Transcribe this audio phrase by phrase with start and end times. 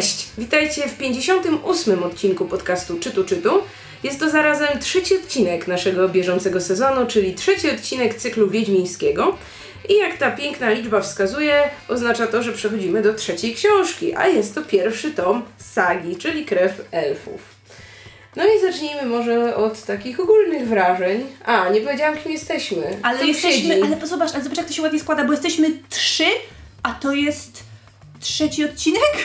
[0.00, 0.28] Cześć!
[0.38, 2.02] Witajcie w 58.
[2.02, 3.62] odcinku podcastu Czytu Czytu.
[4.02, 9.36] Jest to zarazem trzeci odcinek naszego bieżącego sezonu, czyli trzeci odcinek cyklu wiedźmińskiego.
[9.88, 14.54] I jak ta piękna liczba wskazuje, oznacza to, że przechodzimy do trzeciej książki, a jest
[14.54, 17.40] to pierwszy tom sagi, czyli Krew Elfów.
[18.36, 21.26] No i zacznijmy może od takich ogólnych wrażeń.
[21.44, 22.98] A, nie powiedziałam, kim jesteśmy.
[23.02, 23.82] Ale Kto jesteśmy, siedzi?
[23.82, 26.26] ale zobacz, ale zobacz jak to się ładnie składa, bo jesteśmy trzy,
[26.82, 27.62] a to jest
[28.20, 29.16] trzeci odcinek,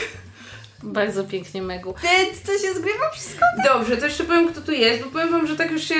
[0.85, 1.93] Bardzo pięknie, Megu.
[2.03, 3.45] więc to się zgrywa wszystko.
[3.65, 5.95] Dobrze, to jeszcze powiem, kto tu jest, bo powiem Wam, że tak już się,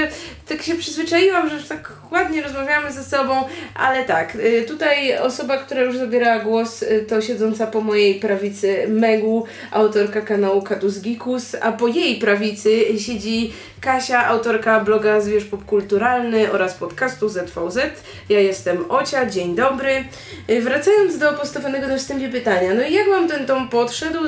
[0.48, 3.44] tak się przyzwyczaiłam, że już tak ładnie rozmawiamy ze sobą,
[3.76, 8.86] ale tak, y, tutaj osoba, która już zabierała głos, y, to siedząca po mojej prawicy
[8.88, 16.52] Megu, autorka kanału Katus Gikus, a po jej prawicy siedzi Kasia, autorka bloga Zwierz Popkulturalny
[16.52, 17.78] oraz podcastu ZVZ.
[18.30, 20.04] Ja jestem Ocia, dzień dobry.
[20.50, 24.20] Y, Wracając do postawionego na wstępie pytania, no i jak Wam ten tom podszedł,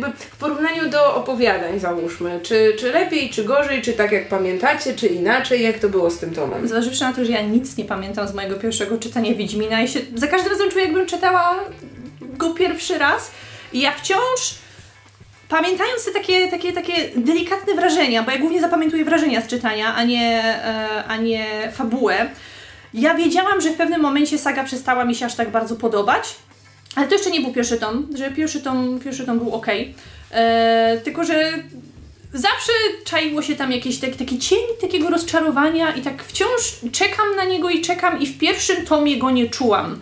[0.00, 4.94] jakby w porównaniu do opowiadań załóżmy, czy, czy lepiej, czy gorzej, czy tak jak pamiętacie,
[4.94, 6.68] czy inaczej, jak to było z tym tomem?
[6.68, 10.00] Zważywszy na to, że ja nic nie pamiętam z mojego pierwszego czytania Wiedźmina i się
[10.14, 11.54] za każdym razem czuję, jakbym czytała
[12.20, 13.30] go pierwszy raz
[13.72, 14.54] i ja wciąż
[15.48, 20.04] pamiętając te takie, takie, takie delikatne wrażenia, bo ja głównie zapamiętuję wrażenia z czytania, a
[20.04, 22.30] nie, e, a nie fabułę,
[22.94, 26.34] ja wiedziałam, że w pewnym momencie saga przestała mi się aż tak bardzo podobać,
[26.94, 29.66] ale to jeszcze nie był pierwszy tom, że pierwszy tom, pierwszy tom był ok.
[30.30, 31.52] E, tylko, że
[32.32, 32.72] zawsze
[33.04, 37.70] czaiło się tam jakiś tak, taki cień takiego rozczarowania i tak wciąż czekam na niego
[37.70, 40.00] i czekam i w pierwszym tomie go nie czułam.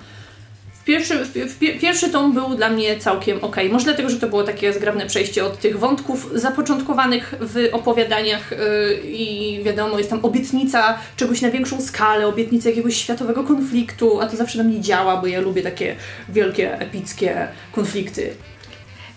[0.89, 3.57] Pierwszy, w, w, pie- pierwszy tom był dla mnie całkiem ok.
[3.71, 9.11] Może dlatego, że to było takie zgrabne przejście od tych wątków zapoczątkowanych w opowiadaniach yy,
[9.11, 14.37] i wiadomo, jest tam obietnica czegoś na większą skalę, obietnica jakiegoś światowego konfliktu, a to
[14.37, 15.97] zawsze na mnie działa, bo ja lubię takie
[16.29, 18.35] wielkie, epickie konflikty.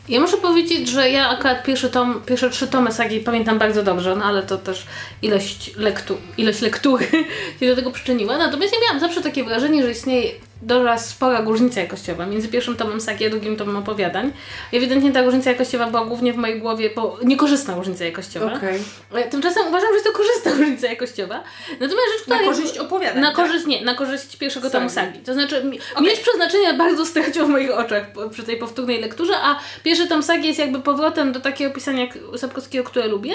[0.09, 4.16] Ja muszę powiedzieć, że ja akurat pierwszy tom, pierwsze trzy tomy sagi pamiętam bardzo dobrze,
[4.16, 4.85] no ale to też
[5.22, 7.07] ilość, lektu, ilość lektury
[7.59, 8.38] się do tego przyczyniła.
[8.38, 13.01] Natomiast ja miałam zawsze takie wrażenie, że istnieje dość spora różnica jakościowa między pierwszym tomem
[13.01, 14.33] sagi a drugim tomem opowiadań.
[14.73, 18.53] Ewidentnie ta różnica jakościowa była głównie w mojej głowie, bo niekorzystna różnica jakościowa.
[18.53, 18.79] Okej.
[19.13, 21.44] E, Tymczasem uważam, że jest to korzystna różnica jakościowa.
[21.72, 23.22] Natomiast rzecz, Na która korzyść opowiadań.
[23.22, 23.35] Na tak?
[23.35, 25.11] korzyść, nie, na korzyść pierwszego tomu Sagi.
[25.11, 25.25] sagi.
[25.25, 29.59] To znaczy, mi, mieć przeznaczenie bardzo stracił w moich oczach przy tej powtórnej lekturze, a
[29.83, 32.07] pierwszy tom sagi jest jakby powrotem do takiego pisania
[32.38, 33.33] Sapkowskiego, które lubię.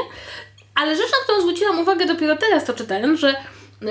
[0.74, 3.36] Ale rzecz, na którą zwróciłam uwagę dopiero teraz to czytając, że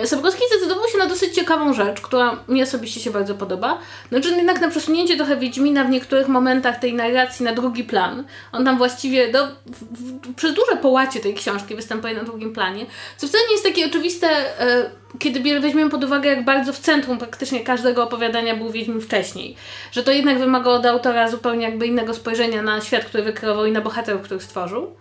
[0.05, 3.77] Sapkowski zdecydował się na dosyć ciekawą rzecz, która mi osobiście się bardzo podoba.
[4.09, 8.23] Znaczy jednak na przesunięcie trochę Wiedźmina w niektórych momentach tej narracji na drugi plan.
[8.51, 12.85] On tam właściwie do, w, w, przez duże połacie tej książki występuje na drugim planie,
[13.17, 14.27] co wcale nie jest takie oczywiste,
[14.59, 19.55] e, kiedy weźmiemy pod uwagę, jak bardzo w centrum praktycznie każdego opowiadania był Wiedźmin wcześniej.
[19.91, 23.71] Że to jednak wymaga od autora zupełnie jakby innego spojrzenia na świat, który wykreował i
[23.71, 24.95] na bohaterów, których stworzył.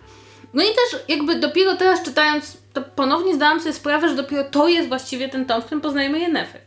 [0.54, 4.68] No i też jakby dopiero teraz czytając, to ponownie zdałam sobie sprawę, że dopiero to
[4.68, 6.60] jest właściwie ten tom, w którym poznajemy Yennefer.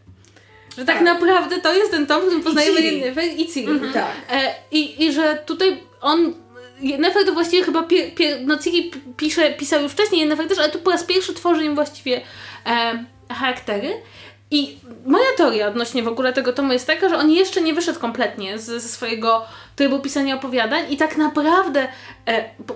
[0.78, 1.06] Że tak, Tak.
[1.06, 2.82] naprawdę to jest ten tom, w którym poznajemy.
[2.82, 3.80] Yennefer i Ciri.
[3.94, 4.12] Tak.
[4.32, 6.34] E, i, I że tutaj on.
[6.82, 7.84] Yennefer to właściwie chyba.
[7.84, 11.34] Pie, pie, no Ciri pisze, pisał już wcześniej Yennefer też, ale tu po raz pierwszy
[11.34, 12.22] tworzy im właściwie
[12.66, 13.94] e, charaktery.
[14.52, 18.00] I moja teoria odnośnie w ogóle tego tomu jest taka, że on jeszcze nie wyszedł
[18.00, 19.46] kompletnie ze swojego
[19.76, 21.88] trybu pisania opowiadań i tak naprawdę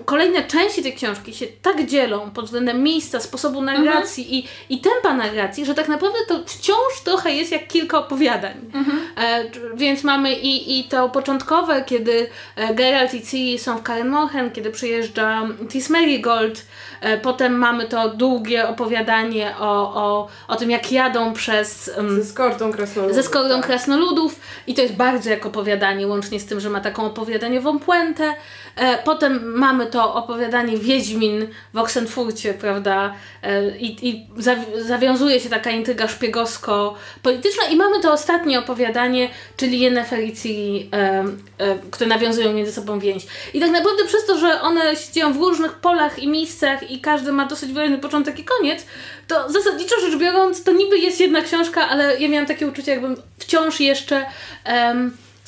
[0.04, 5.14] kolejne części tej książki się tak dzielą pod względem miejsca, sposobu narracji i, i tempa
[5.14, 8.54] narracji, że tak naprawdę to wciąż trochę jest jak kilka opowiadań.
[9.16, 12.26] E, t- więc mamy i, i to początkowe, kiedy
[12.56, 16.66] e, Geralt i Ciri są w Karen Morhen, kiedy przyjeżdża Tis Merigold,
[17.00, 21.90] e, potem mamy to długie opowiadanie o, o, o tym, jak jadą przez...
[21.98, 23.16] em, Ze skortą krasnoludów.
[23.16, 23.66] ze skordą tak.
[23.66, 28.34] krasnoludów i to jest bardzo jak opowiadanie, łącznie z tym, że ma taką opowiadaniową puentę.
[28.76, 35.48] E, potem mamy to opowiadanie Wiedźmin w Oxenfurcie, prawda, e, i, i zawi- zawiązuje się
[35.48, 41.24] taka intryga szpiegowsko-polityczna i mamy to ostatnie opowiadanie, czyli Yennefer i Ciri, e,
[41.58, 43.26] e, które nawiązują między sobą więź.
[43.54, 47.00] I tak naprawdę przez to, że one się dzieją w różnych polach i miejscach i
[47.00, 48.86] każdy ma dosyć wyraźny początek i koniec,
[49.28, 53.16] to zasadniczo rzecz biorąc, to niby jest jedna książka, ale ja miałam takie uczucie, jakbym
[53.38, 54.26] wciąż jeszcze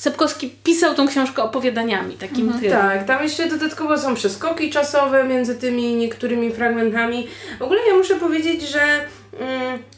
[0.05, 2.71] Sepkowski pisał tą książkę opowiadaniami, takim trybem.
[2.71, 7.27] Tak, tam jeszcze dodatkowo są przeskoki czasowe między tymi niektórymi fragmentami.
[7.59, 8.79] W ogóle ja muszę powiedzieć, że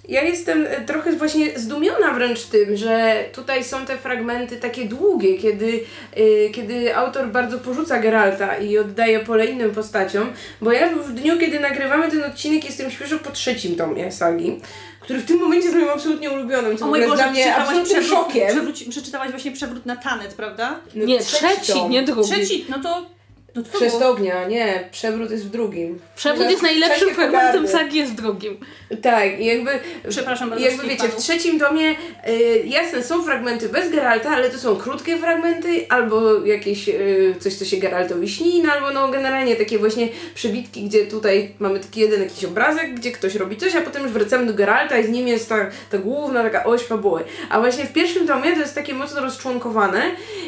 [0.10, 5.38] ja jestem e, trochę właśnie zdumiona wręcz tym, że tutaj są te fragmenty takie długie,
[5.38, 5.80] kiedy,
[6.18, 10.31] y, kiedy autor bardzo porzuca Geralta i oddaje pole innym postaciom,
[10.62, 14.60] bo ja w dniu, kiedy nagrywamy ten odcinek jestem świeżo po trzecim tomie sagi,
[15.00, 18.04] który w tym momencie jest moim absolutnie ulubionym, co O Boże, dla mnie przeczytałaś absolutnym
[18.04, 18.89] przewrót, szokiem.
[18.89, 20.80] przeczytałaś właśnie przewrót na Tanet, prawda?
[20.95, 21.92] No, Nie, trzeci, tom.
[21.92, 22.31] nie drugi.
[22.31, 23.16] Trzeci, no to
[23.57, 26.00] Do Chrzest ognia, nie, przewrót jest w drugim.
[26.15, 28.57] Przewrót W jest najlepszym fragmentem sagi, jest w drugim.
[29.01, 29.71] Tak, i jakby.
[30.09, 31.15] Przepraszam bardzo Jakby wiecie, w fanów.
[31.15, 31.95] trzecim tomie
[32.30, 37.54] y, jasne są fragmenty bez Geralta, ale to są krótkie fragmenty, albo jakieś y, coś,
[37.54, 42.00] co się Geraltowi śni, no albo no generalnie takie właśnie przebitki, gdzie tutaj mamy taki
[42.00, 45.10] jeden jakiś obrazek, gdzie ktoś robi coś, a potem już wracamy do Geralta i z
[45.10, 47.24] nim jest ta, ta główna taka oś fabuły.
[47.50, 50.01] A właśnie w pierwszym tomie to jest takie mocno rozczłonkowane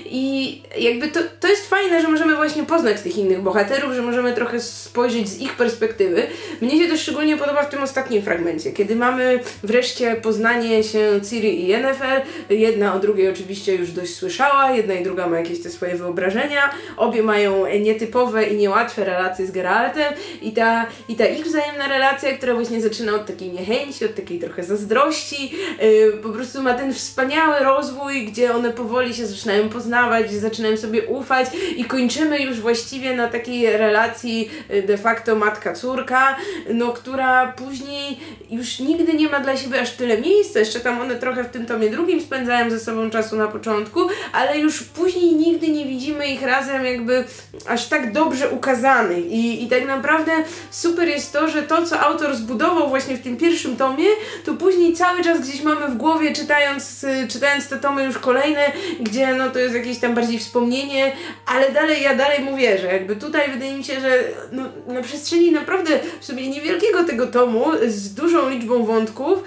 [0.06, 4.34] i jakby to, to jest fajne, że możemy właśnie poznać tych innych bohaterów, że możemy
[4.34, 6.28] trochę spojrzeć z ich perspektywy.
[6.62, 11.64] Mnie się to szczególnie podoba w tym ostatnim fragmencie, kiedy mamy wreszcie poznanie się Ciri
[11.64, 12.22] i Yennefer.
[12.50, 16.70] Jedna o drugiej oczywiście już dość słyszała, jedna i druga ma jakieś te swoje wyobrażenia.
[16.98, 22.38] Obie mają nietypowe i niełatwe relacje z Geraltem i ta, i ta ich wzajemna relacja,
[22.38, 26.94] która właśnie zaczyna od takiej niechęci, od takiej trochę zazdrości, yy, po prostu ma ten
[26.94, 31.48] wspaniały rozwój, gdzie one powoli się zaczynają poznawać, zaczynają sobie ufać
[31.78, 36.36] i kończymy już właściwie na takiej relacji y, de facto matka-córka,
[36.74, 41.16] no która później już nigdy nie ma dla siebie aż tyle miejsca, jeszcze tam one
[41.16, 44.00] trochę w tym tomie drugim spędzają ze sobą czasu na początku,
[44.34, 47.24] ale już później nigdy nie widzimy ich razem jakby
[47.68, 50.32] aż tak dobrze ukazanych i, i tak naprawdę
[50.72, 54.06] super jest to, że to co autor zbudował właśnie w tym pierwszym tomie,
[54.46, 58.72] to później cały czas gdzieś mamy w głowie czytając, y, czytając te tomy już kolejne,
[59.00, 61.12] gdzie no to jest jakieś tam bardziej wspomnienie,
[61.46, 65.52] ale dalej ja dalej mu wierzę, jakby tutaj wydaje mi się, że no, na przestrzeni
[65.52, 69.44] naprawdę w niewielkiego tego tomu z dużą liczbą wątków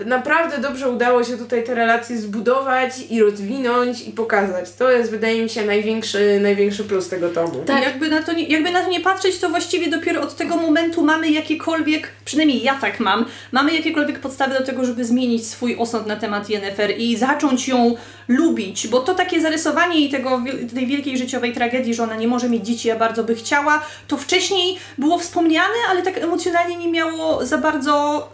[0.00, 4.72] y, naprawdę dobrze udało się tutaj te relacje zbudować i rozwinąć i pokazać.
[4.72, 7.64] To jest wydaje mi się największy, największy plus tego tomu.
[7.66, 7.82] Tak.
[7.82, 11.02] Jakby, na to nie, jakby na to nie patrzeć, to właściwie dopiero od tego momentu
[11.02, 16.06] mamy jakiekolwiek, przynajmniej ja tak mam, mamy jakiekolwiek podstawy do tego, żeby zmienić swój osąd
[16.06, 17.96] na temat Yennefer i zacząć ją
[18.28, 20.42] lubić, bo to takie zarysowanie jej tego,
[20.74, 24.16] tej wielkiej życiowej tragedii, że ona nie może mieć dzieci, a bardzo by chciała, to
[24.16, 28.28] wcześniej było wspomniane, ale tak emocjonalnie nie miało za bardzo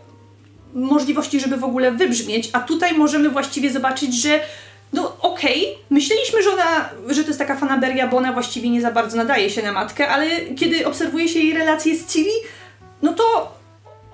[0.75, 4.41] możliwości, żeby w ogóle wybrzmieć, a tutaj możemy właściwie zobaczyć, że
[4.93, 8.91] no okej, myśleliśmy, że ona, że to jest taka fanaberia, bo ona właściwie nie za
[8.91, 12.33] bardzo nadaje się na matkę, ale kiedy obserwuje się jej relacje z Ciri,
[13.03, 13.53] no to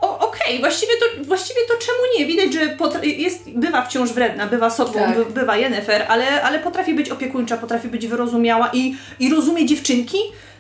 [0.01, 2.27] okej, właściwie, to, właściwie to czemu nie?
[2.27, 5.17] Widać, że jest, bywa wciąż wredna, bywa sobą, Tak.
[5.17, 10.19] by, bywa Yennefer, ale, ale potrafi być opiekuńcza, potrafi być wyrozumiała i, i rozumie dziewczynki,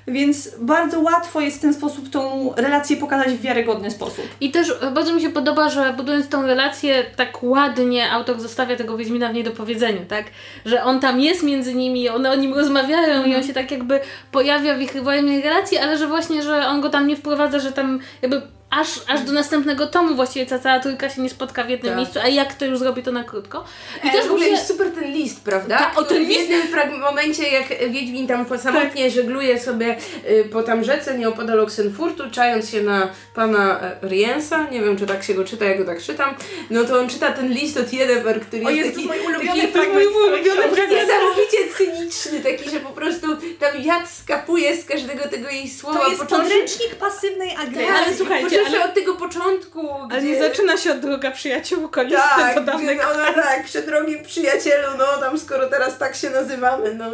[0.08, 4.24] więc bardzo łatwo jest w ten sposób tą relację pokazać w wiarygodny sposób.
[4.40, 8.96] I też bardzo mi się podoba, że budując tą relację tak ładnie autor zostawia tego
[8.96, 10.24] Wiedźmina w niej do powiedzenia, tak?
[10.64, 14.00] Że on tam jest między nimi, one o nim rozmawiają i on się tak jakby
[14.32, 17.72] pojawia w ich wzajemnej relacji, ale że właśnie, że on go tam nie wprowadza, że
[17.72, 18.42] tam jakby
[18.76, 21.98] aż, aż do następnego tomu właściwie ta cała trójka się nie spotka w jednym Tak.
[21.98, 23.64] miejscu, a jak to już zrobi to na krótko.
[24.04, 25.78] I I też w ogóle się- jest super ten list, prawda?
[25.78, 29.96] Tak, o, ten Który w jednym momencie, jak Wiedźmin tam po samotnie żegluje sobie
[30.30, 35.06] y, po tam rzece nieopodal Oxenfurtu, czając się na pana e, Riensa, nie wiem czy
[35.06, 36.34] tak się go czyta, ja go tak czytam,
[36.70, 39.26] no to on czyta ten list od Yennefer, który O jest Jezu, taki, to jest
[39.26, 43.26] mój ulubiony taki, fragment mój ulubiony fragment, niesamowicie cyniczny, taki, że po prostu
[43.60, 46.00] tam jad skapuje z każdego tego jej słowa.
[46.00, 47.86] To jest począwszy- podręcznik pasywnej agresji.
[48.06, 50.30] Ale słuchajcie, ale- od tego początku, Ale gdzie...
[50.30, 55.04] nie zaczyna się od druga przyjaciółko, listy Tak, dawne gdzie ona tak, przedrogi przyjacielu, no
[55.20, 57.04] tam skoro teraz tak się nazywamy, no.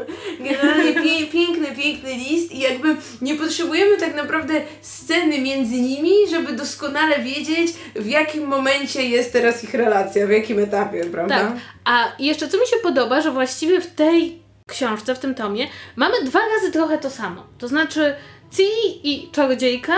[0.41, 6.53] Generalnie pie, piękny, piękny list i jakby nie potrzebujemy tak naprawdę sceny między nimi, żeby
[6.53, 11.39] doskonale wiedzieć w jakim momencie jest teraz ich relacja, w jakim etapie, prawda?
[11.41, 11.53] Tak.
[11.85, 16.23] A jeszcze co mi się podoba, że właściwie w tej książce, w tym tomie, mamy
[16.25, 17.47] dwa razy trochę to samo.
[17.59, 18.15] To znaczy
[18.53, 19.93] Ciri i czarodziejka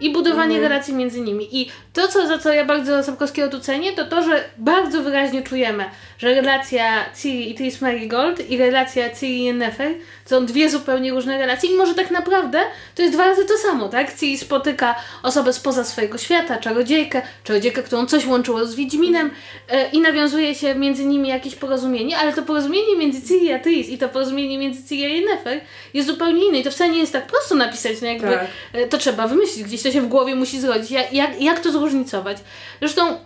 [0.00, 0.62] i budowanie Mhm.
[0.62, 1.48] relacji między nimi.
[1.60, 5.42] I to, co, za co ja bardzo Sapkowskiego tu cenię, to to, że bardzo wyraźnie
[5.42, 5.84] czujemy,
[6.18, 9.92] że relacja Ciri i Tris Marigold i relacja Ciri i Yennefer
[10.24, 12.60] są dwie zupełnie różne relacje i może tak naprawdę
[12.94, 14.18] to jest dwa razy to samo, tak?
[14.18, 19.30] Ciri spotyka osobę spoza swojego świata, czarodziejkę, czarodziejkę, którą coś łączyło z Wiedźminem
[19.68, 23.88] e, i nawiązuje się między nimi jakieś porozumienie, ale to porozumienie między Ciri a Tris
[23.88, 25.60] i to porozumienie między Ciri a Yennefer
[25.94, 28.46] jest zupełnie inne i to wcale nie jest tak prosto napisać, no jakby Tak.
[28.72, 31.72] e, to trzeba wymyślić, gdzieś to się w głowie musi zrodzić, jak, jak, jak to
[31.88, 32.38] zróżnicować.
[32.80, 33.18] Zresztą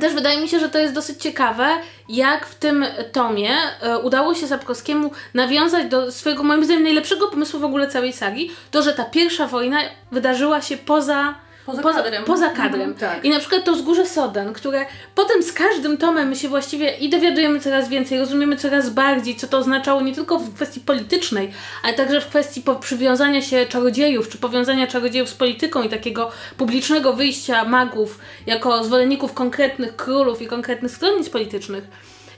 [0.00, 1.68] też wydaje mi się, że to jest dosyć ciekawe,
[2.08, 7.60] jak w tym tomie e, udało się Sapkowskiemu nawiązać do swojego, moim zdaniem, najlepszego pomysłu
[7.60, 9.78] w ogóle całej sagi, to, że ta pierwsza wojna
[10.12, 11.34] wydarzyła się poza
[11.66, 12.24] Poza poza, kadrem.
[12.24, 12.90] poza kadrem.
[12.90, 13.24] Mhm, tak.
[13.24, 17.10] I na przykład to wzgórze Soden, które potem z każdym tomem my się właściwie i
[17.10, 21.52] dowiadujemy coraz więcej, rozumiemy coraz bardziej, co to oznaczało nie tylko w kwestii politycznej,
[21.82, 27.12] ale także w kwestii przywiązania się czarodziejów, czy powiązania czarodziejów z polityką i takiego publicznego
[27.12, 31.84] wyjścia magów jako zwolenników konkretnych królów i konkretnych stronnic politycznych.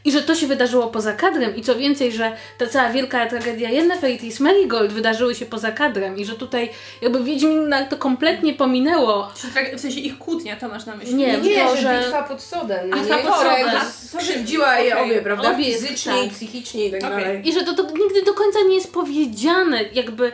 [0.04, 3.70] I że to się wydarzyło poza kadrem i co więcej, że ta cała wielka tragedia
[3.70, 6.70] Yennefer i Tris Merigold wydarzyły się poza kadrem i że tutaj
[7.02, 9.30] jakby Wiedźmin to kompletnie pominęło.
[9.76, 11.14] W sensie ich kłótnia to masz na myśli?
[11.14, 12.92] Nie, Nie, to, że, że- bitwa pod sodem.
[12.92, 13.06] A, nie?
[13.06, 13.80] ta pod sodem.
[13.92, 15.50] skrzywdziła je obie, prawda?
[15.50, 16.26] Obie Fizycznie tak.
[16.26, 17.24] i psychicznie i tak Okej.
[17.24, 17.48] dalej.
[17.48, 20.32] I że to, to nigdy do końca nie jest powiedziane, jakby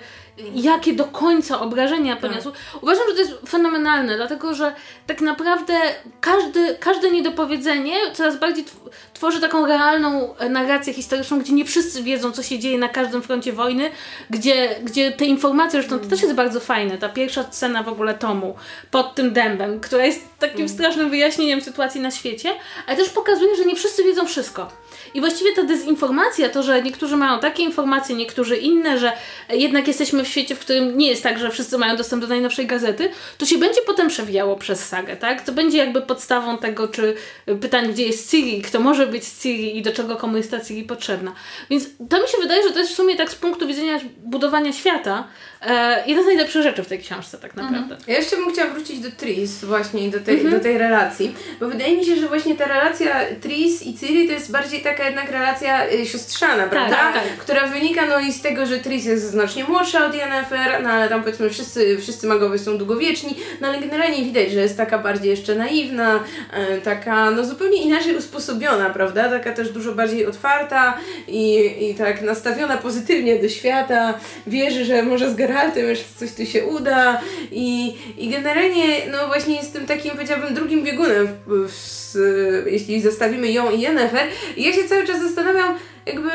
[0.54, 2.52] jakie do końca obrażenia poniosło.
[2.82, 4.72] Uważam, że to jest fenomenalne, dlatego że
[5.06, 5.74] tak naprawdę
[6.20, 12.02] każdy, każde niedopowiedzenie coraz bardziej tw- tworzy taką realną e, narrację historyczną, gdzie nie wszyscy
[12.02, 13.90] wiedzą, co się dzieje na każdym froncie wojny,
[14.30, 18.14] gdzie, gdzie te informacje, zresztą to też jest bardzo fajne, ta pierwsza scena w ogóle
[18.14, 18.54] tomu
[18.90, 22.50] pod tym dębem, która jest takim strasznym wyjaśnieniem sytuacji na świecie,
[22.86, 24.68] ale też pokazuje, że nie wszyscy wiedzą wszystko.
[25.14, 29.12] I właściwie ta dezinformacja, to, że niektórzy mają takie informacje, niektórzy inne, że
[29.48, 32.66] jednak jesteśmy w świecie, w którym nie jest tak, że wszyscy mają dostęp do najnowszej
[32.66, 35.42] gazety, to się będzie potem przewijało przez sagę, tak?
[35.42, 37.14] To będzie jakby podstawą tego, czy
[37.60, 40.84] pytań, gdzie jest Ciri, kto może być Ciri i do czego komu jest ta Ciri
[40.84, 41.32] potrzebna.
[41.70, 44.72] Więc to mi się wydaje, że to jest w sumie tak z punktu widzenia budowania
[44.72, 45.28] świata
[45.62, 47.96] e, jedna z najlepszych rzeczy w tej książce tak naprawdę.
[48.06, 51.68] Ja jeszcze bym chciała wrócić do Tris właśnie i do tej, do tej relacji, bo
[51.68, 55.30] wydaje mi się, że właśnie ta relacja Tris i Ciri to jest bardziej taka jednak
[55.30, 56.96] relacja y, siostrzana, prawda?
[56.96, 57.22] tak, tak.
[57.38, 61.08] Która wynika no i z tego, że Tris jest znacznie młodsza od Yennefer, no ale
[61.08, 65.30] tam powiedzmy wszyscy, wszyscy magowie są długowieczni, no ale generalnie widać, że jest taka bardziej
[65.30, 69.28] jeszcze naiwna, e, taka no zupełnie inaczej usposobiona, prawda?
[69.28, 70.98] Taka też dużo bardziej otwarta
[71.28, 74.14] i, i tak nastawiona pozytywnie do świata,
[74.46, 77.20] wierzy, że może z Geraltem jeszcze coś tu się uda.
[77.50, 82.18] I, i generalnie no właśnie jest tym takim powiedziałabym drugim biegunem, w, w, s-
[82.66, 84.26] jeśli zestawimy ją i Yennefer
[84.56, 86.28] i ja się cały czas zastanawiam jakby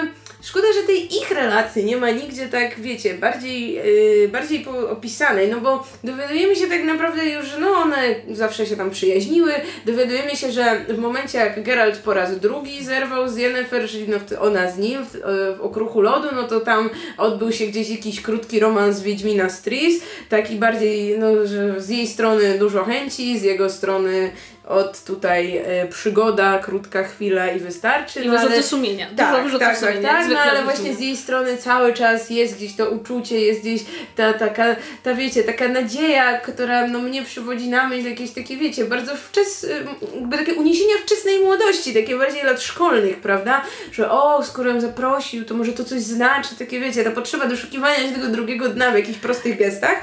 [0.46, 5.62] Szkoda, że tej ich relacji nie ma nigdzie tak, wiecie, bardziej, yy, bardziej opisanej, no
[5.62, 9.54] bo dowiadujemy się tak naprawdę już, że no one zawsze się tam przyjaźniły,
[9.86, 14.42] dowiadujemy się, że w momencie jak Geralt po raz drugi zerwał z Yennefer, czyli no,
[14.42, 15.12] ona z nim w,
[15.58, 20.04] w Okruchu Lodu, no to tam odbył się gdzieś jakiś krótki romans Wiedźmina z Tris,
[20.30, 24.32] taki bardziej, no, że z jej strony dużo chęci, z jego strony
[24.68, 28.24] od tutaj e, przygoda, krótka chwila i wystarczy.
[28.24, 29.10] I no, ale- wyrzuty sumienia.
[29.10, 30.10] Dużo tak, wyrzutów tak, tak, sumienia.
[30.10, 30.98] tak, no ale wyrzuty właśnie sumienia.
[30.98, 33.82] z jej strony cały czas jest gdzieś to uczucie, jest gdzieś
[34.16, 38.86] ta taka, ta wiecie, taka nadzieja, która no mnie przywodzi na myśl jakieś takie, wiecie,
[38.86, 39.68] bardzo wczes,
[40.16, 45.46] jakby takie uniesienia wczesnej młodości, takie bardziej lat szkolnych, prawda, że o, skoro ją zaprosił,
[45.46, 48.96] to może to coś znaczy, takie wiecie, ta potrzeba doszukiwania się tego drugiego dna w
[48.96, 50.02] jakichś prostych gestach,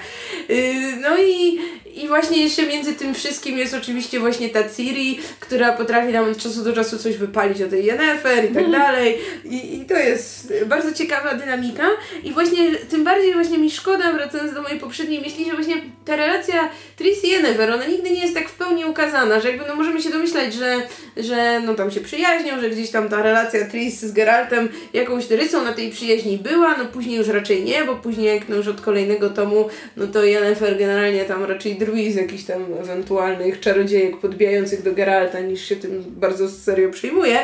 [0.49, 1.59] yy, no i
[1.95, 6.39] i właśnie jeszcze między tym wszystkim jest oczywiście właśnie ta Ciri, która potrafi nam od
[6.39, 9.19] czasu do czasu coś wypalić o tej Yennefer i tak dalej.
[9.45, 11.89] I, I to jest bardzo ciekawa dynamika.
[12.25, 16.17] I właśnie tym bardziej właśnie mi szkoda, wracając do mojej poprzedniej myśli, że właśnie ta
[16.17, 19.77] relacja Tris i Yennefer, ona nigdy nie jest tak w pełni ukazana, że jakby no
[19.77, 20.77] możemy się domyślać, że,
[21.17, 25.65] że no tam się przyjaźnią, że gdzieś tam ta relacja Tris z Geraltem jakąś rysą
[25.65, 28.81] na tej przyjaźni była, no później już raczej nie, bo później jak no już od
[28.81, 34.83] kolejnego tomu, no to Yennefer generalnie tam raczej drwi z jakichś tam ewentualnych czarodziejek podbijających
[34.83, 37.39] do Geralta, niż się tym bardzo serio przyjmuje.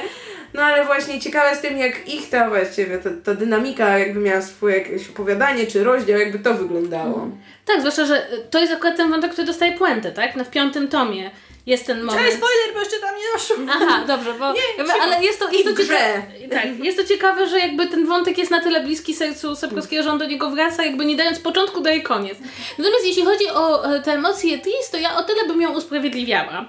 [0.55, 4.43] No ale właśnie ciekawe z tym, jak ich ta właściwie, ta, ta dynamika jakby miała
[4.43, 7.31] swoje jakieś opowiadanie czy rozdział, jakby to wyglądało.
[7.67, 10.37] Tak, zwłaszcza, że to jest akurat ten wątek, który dostaje puentę, tak?
[10.37, 11.31] No w piątym tomie
[11.69, 12.21] jest ten moment.
[12.21, 13.57] Ale spoiler, bo jeszcze tam nie doszło.
[13.69, 16.23] Aha, dobrze, bo jakby, ale jest to, jest to ciekawe.
[16.51, 20.11] Tak, jest to ciekawe, że jakby ten wątek jest na tyle bliski sercu Sapkowskiego, że
[20.11, 22.39] on do niego wraca, jakby nie dając początku, daje koniec.
[22.79, 26.65] Natomiast jeśli chodzi o e, te emocje Tris, to ja o tyle bym ją usprawiedliwiała.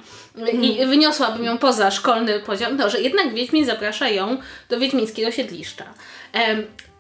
[0.62, 4.38] I wyniosłabym ją poza szkolny poziom, no, że jednak Wiedźmin zaprasza ją
[4.70, 5.94] do wiedźmińskiego siedliszcza.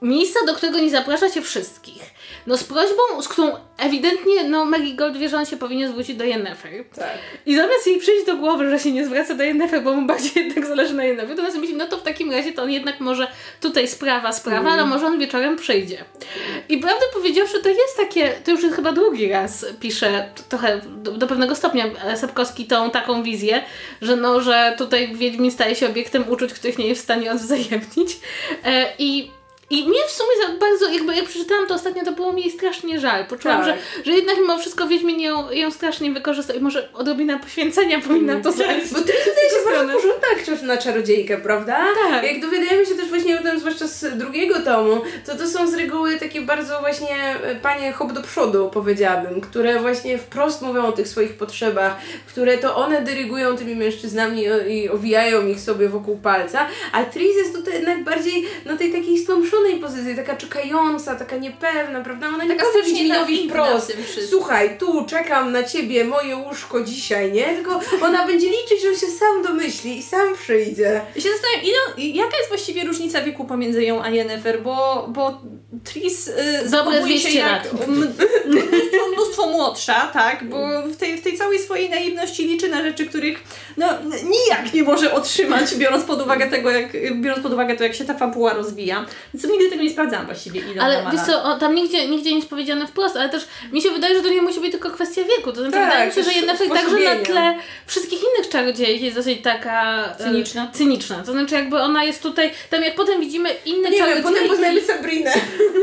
[0.01, 2.03] Miejsca, do którego nie zaprasza się wszystkich.
[2.49, 6.23] No z prośbą, z którą ewidentnie no, Marigold wie, że on się powinien zwrócić do
[6.23, 6.71] Yennefer.
[6.95, 7.17] Tak.
[7.45, 10.31] I zamiast jej przyjść do głowy, że się nie zwraca do Yennefer, bo mu bardziej
[10.45, 12.99] jednak zależy na Yennefer, to nas myśli, no to w takim razie to on jednak
[12.99, 13.27] może
[13.61, 16.05] tutaj sprawa, sprawa, ale może on wieczorem przyjdzie.
[16.69, 21.11] I prawdę powiedziawszy, to jest takie, to już jest chyba drugi raz pisze trochę do,
[21.11, 23.63] do pewnego stopnia e, Sapkowski tą taką wizję,
[24.01, 28.19] że no, że tutaj Wiedźmin staje się obiektem uczuć, których nie jest w stanie odwzajemnić.
[28.65, 29.38] E, I
[29.69, 32.51] i mnie w sumie za bardzo, jakby jak przeczytałam to ostatnio, to było mi jej
[32.51, 33.25] strasznie żal.
[33.25, 33.65] Poczułam, Tak.
[33.65, 38.39] że, że jednak mimo wszystko Wiedźmin ją, ją strasznie wykorzystał i może odrobina poświęcenia powinna
[38.39, 38.93] to zająć.
[38.93, 41.85] Bo Tris wydaje się bardzo porządna jak na czarodziejkę, prawda?
[42.09, 42.23] Tak.
[42.23, 45.73] Jak dowiadujemy się też właśnie o tym, zwłaszcza z drugiego tomu, to to są z
[45.73, 50.91] reguły takie bardzo właśnie e, panie hop do przodu, powiedziałabym, które właśnie wprost mówią o
[50.91, 51.97] tych swoich potrzebach,
[52.27, 57.55] które to one dyrygują tymi mężczyznami i owijają ich sobie wokół palca, a Tris jest
[57.55, 59.17] tutaj jednak bardziej na tej takiej
[59.59, 62.27] stłamszonej pozycji, taka czekająca, taka niepewna, prawda?
[62.27, 63.97] Ona nie Taka powie strasznie Wiedźminowi naiwna wprost,
[64.29, 67.55] słuchaj, tu czekam na ciebie, moje łóżko dzisiaj, nie?
[67.55, 71.01] Tylko ona będzie liczyć, że on się sam domyśli i sam przyjdzie.
[71.15, 75.41] Ja się zastanawiam, ile, jaka jest właściwie różnica wieku pomiędzy ją a Yennefer, bo, bo
[75.83, 77.73] Tris y, zachowuje się 200 jak
[78.45, 80.43] mnóstwo, mnóstwo młodsza, tak?
[80.49, 83.43] Bo w tej, w tej całej swojej naiwności liczy na rzeczy, których
[83.77, 87.93] no, nijak nie może otrzymać, biorąc pod uwagę tego, jak, biorąc pod uwagę to, jak
[87.95, 89.05] się ta fabuła rozwija.
[89.33, 92.35] Więc nigdy tego nie sprawdzałam właściwie, ile Ale wiesz co, o, tam nigdzie, nigdzie nie
[92.35, 95.21] jest powiedziane wprost, ale też mi się wydaje, że to nie musi być tylko kwestia
[95.23, 95.51] wieku.
[95.51, 97.55] To znaczy Tak, wydaje mi się, że jednak także na tle
[97.87, 100.71] wszystkich innych czarodziejek jest dosyć taka e, Cyniczna.
[100.73, 101.23] cyniczna.
[101.25, 104.81] To znaczy jakby ona jest tutaj, tam jak potem widzimy inne Nie wiem, potem poznajemy
[104.81, 105.33] Sabrinę.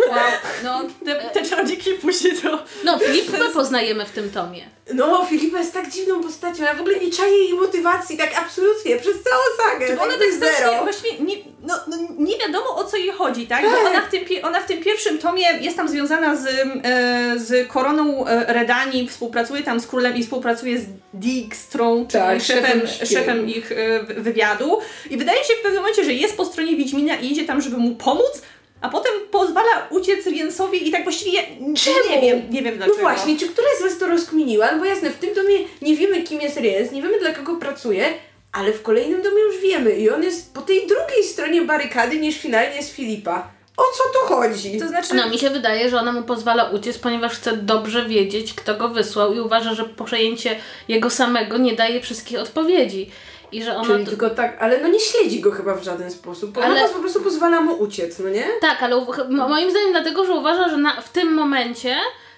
[0.09, 0.18] Wow,
[0.64, 2.59] no, te, te czarodziejki później to...
[2.85, 4.62] No, Filipkę poznajemy w tym tomie.
[4.95, 8.97] No, Filipa jest tak dziwną postacią, ja w ogóle nie czaję jej motywacji, tak absolutnie,
[8.97, 9.42] przez całą
[9.73, 9.97] sagę.
[9.97, 13.62] Bo ona tak strasznie, właściwie nie, no, no, nie wiadomo o co jej chodzi, tak?
[13.62, 13.87] Bo Tak.
[13.87, 18.26] ona w, tym, ona w tym pierwszym tomie jest tam związana z, e, z koroną
[18.26, 23.73] e, Redanii, współpracuje tam z królem i współpracuje z Dijkstrą, czyli Tak, szefem, szefem ich
[23.73, 24.78] e, wy- wywiadu.
[25.11, 27.76] I wydaje się w pewnym momencie, że jest po stronie Wiedźmina i idzie tam, żeby
[27.76, 28.42] mu pomóc,
[28.80, 31.38] a potem pozwala uciec Riensowi i tak właściwie
[31.76, 31.97] Czemu?
[32.11, 33.00] nie wiem, nie wiem No dlaczego.
[33.00, 34.73] właśnie, czy któraś z Was to rozkminiła?
[34.73, 37.56] No bo jasne, w tym domie nie wiemy kim jest Riens, nie wiemy dla kogo
[37.56, 38.04] pracuje,
[38.52, 42.38] ale w kolejnym domie już wiemy i on jest po tej drugiej stronie barykady niż
[42.38, 43.49] finalnie jest Filipa.
[43.76, 44.78] O co tu chodzi?
[44.78, 48.54] To znaczy, No, mi się wydaje, że ona mu pozwala uciec, ponieważ chce dobrze wiedzieć,
[48.54, 50.56] kto go wysłał i uważa, że przejęcie
[50.88, 53.11] jego samego nie daje wszystkich odpowiedzi.
[53.52, 53.86] I że ona...
[53.86, 56.80] Czyli to- tylko tak, ale no nie śledzi go chyba w żaden sposób, bo Ale-
[56.80, 58.44] ona po prostu pozwala mu uciec, no nie?
[58.60, 61.96] Tak, ale moim zdaniem dlatego, że uważa, że na, w tym momencie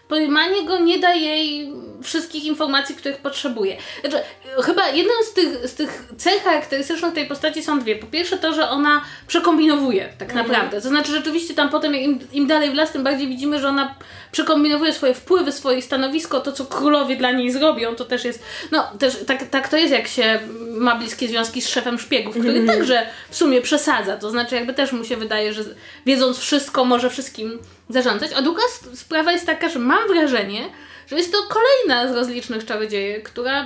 [0.09, 1.73] pojmanie go nie da jej
[2.03, 3.77] wszystkich informacji, których potrzebuje.
[4.01, 4.17] Znaczy,
[4.63, 7.97] chyba jedną z tych, z tych cech charakterystycznych tej postaci są dwie.
[7.97, 10.81] Po pierwsze to, że ona przekombinowuje tak naprawdę.
[10.81, 13.95] To znaczy rzeczywiście tam potem im, im dalej w las, tym bardziej widzimy, że ona
[14.33, 18.91] przekombinowuje swoje wpływy, swoje stanowisko, to co królowie dla niej zrobią, to też jest, no
[18.99, 20.41] też tak, tak to jest jak się
[20.71, 24.93] ma bliskie związki z szefem szpiegów, który także w sumie przesadza, to znaczy jakby też
[24.93, 25.65] mu się wydaje, że
[26.07, 27.59] wiedząc wszystko może wszystkim
[27.89, 28.63] zarządzać, a druga
[28.95, 30.71] sprawa jest taka, że mam wrażenie,
[31.11, 33.63] że jest to kolejna z rozlicznych czarodziejek, która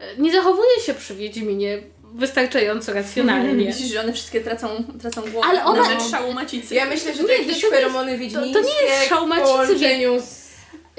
[0.00, 1.78] e, nie zachowuje się przy Wiedźminie
[2.14, 3.64] wystarczająco racjonalnie.
[3.64, 6.74] myślisz, że one wszystkie tracą, tracą głowę Ale ona- na rzecz szału macicy.
[6.74, 9.48] Ja myślę, że to Nie, jakieś to feromony to wiedźmińskie nie jest szał w macicy,
[9.52, 10.39] połączeniu z...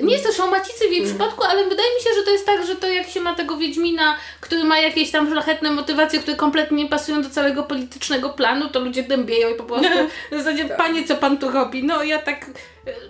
[0.04, 2.66] Nie jest to szałmacicy w jej przypadku, ale wydaje mi się, że to jest tak,
[2.66, 6.84] że to jak się ma tego Wiedźmina, który ma jakieś tam szlachetne motywacje, które kompletnie
[6.84, 9.90] nie pasują do całego politycznego planu, to ludzie dębieją i po prostu
[10.32, 11.84] w zasadzie, panie, co pan tu robi?
[11.84, 12.46] No ja tak,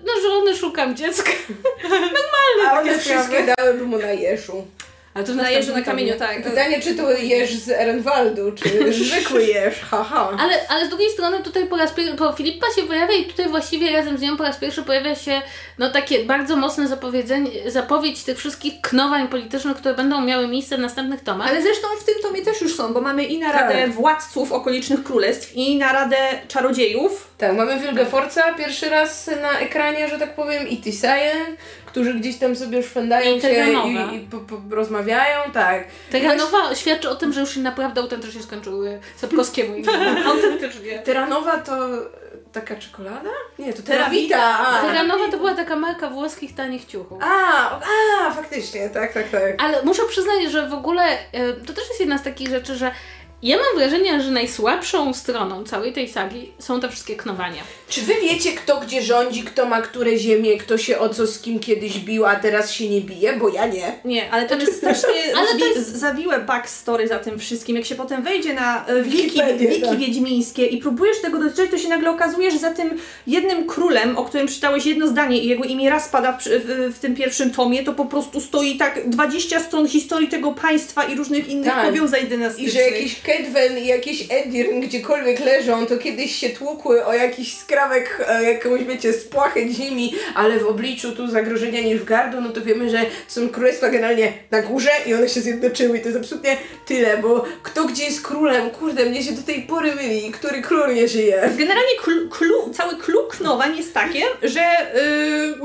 [0.06, 1.32] no żony szukam dziecka.
[2.70, 4.68] A one wszystkie dałyby mu na jeszu.
[5.14, 6.44] A to Na jeżu na kamieniu, tak.
[6.44, 10.38] Pytanie, czy to jeż z Erenwaldu, czy zwykły jeż, haha.
[10.40, 13.50] Ale, ale z drugiej strony tutaj po raz pierwszy, bo Filipa się pojawia i tutaj
[13.50, 15.42] właściwie razem z nią po raz pierwszy pojawia się
[15.78, 20.80] no takie bardzo mocne zapowiedzenie, zapowiedź tych wszystkich knowań politycznych, które będą miały miejsce w
[20.80, 21.50] następnych tomach.
[21.50, 23.92] Ale zresztą w tym tomie też już są, bo mamy i naradę Tak.
[23.92, 27.28] władców okolicznych królestw, i naradę czarodziejów.
[27.38, 31.32] Tak, mamy Wilgefortza pierwszy raz na ekranie, że tak powiem, i Tisaję,
[31.92, 35.84] którzy gdzieś tam sobie szwędają I się i, i po, po, rozmawiają, tak.
[36.12, 39.76] Teganowa świadczy o tym, że już się naprawdę autentycznie skończyły Sapkowskiemu
[40.32, 41.00] autentycznie.
[41.00, 41.74] Teranowa to
[42.52, 43.30] taka czekolada?
[43.60, 44.36] Nie, to Terawita.
[44.36, 44.68] Terawita.
[44.68, 44.88] a.
[44.88, 47.24] Teganowa to była taka marka włoskich tanich ciuchów.
[47.24, 49.42] A, a, faktycznie, tak, tak, tak.
[49.58, 52.92] Ale muszę przyznać, że w ogóle e, to też jest jedna z takich rzeczy, że
[53.44, 57.62] ja mam wrażenie, że najsłabszą stroną całej tej sagi są te wszystkie knowania.
[57.90, 61.40] Czy wy wiecie, kto gdzie rządzi, kto ma które ziemie, kto się o co z
[61.40, 63.34] kim kiedyś bił, a teraz się nie bije?
[63.34, 64.00] Bo ja nie.
[64.06, 67.76] Nie, ale to jest strasznie Ale to jest- zawiłe backstory za tym wszystkim.
[67.76, 69.98] Jak się potem wejdzie na e, wiki, wiki tak.
[70.00, 74.26] wiedźmińskie i próbujesz tego dotrzeć, to się nagle okazuje, że za tym jednym królem, o
[74.26, 77.84] którym czytałeś jedno zdanie i jego imię raz pada w, w, w tym pierwszym tomie,
[77.84, 81.86] to po prostu stoi tak 20 stron historii tego państwa i różnych innych Tak.
[81.86, 82.74] powiązań I dynastycznych.
[82.74, 88.26] że jakieś Kedwen i jakieś Edirn gdziekolwiek leżą, to kiedyś się tłukły o jakiś skrawek,
[88.28, 93.06] e, jakąś, wiecie, spłachę ziemi, ale w obliczu tu zagrożenia Nilfgaardu, no to wiemy, że
[93.28, 97.46] są królestwa generalnie na górze i one się zjednoczyły i to jest absolutnie tyle, bo
[97.64, 101.50] kto gdzie jest królem, kurde, mnie się do tej pory myli, który król nie żyje.
[101.58, 104.62] Generalnie klu, klu, cały clue knowań jest takie, że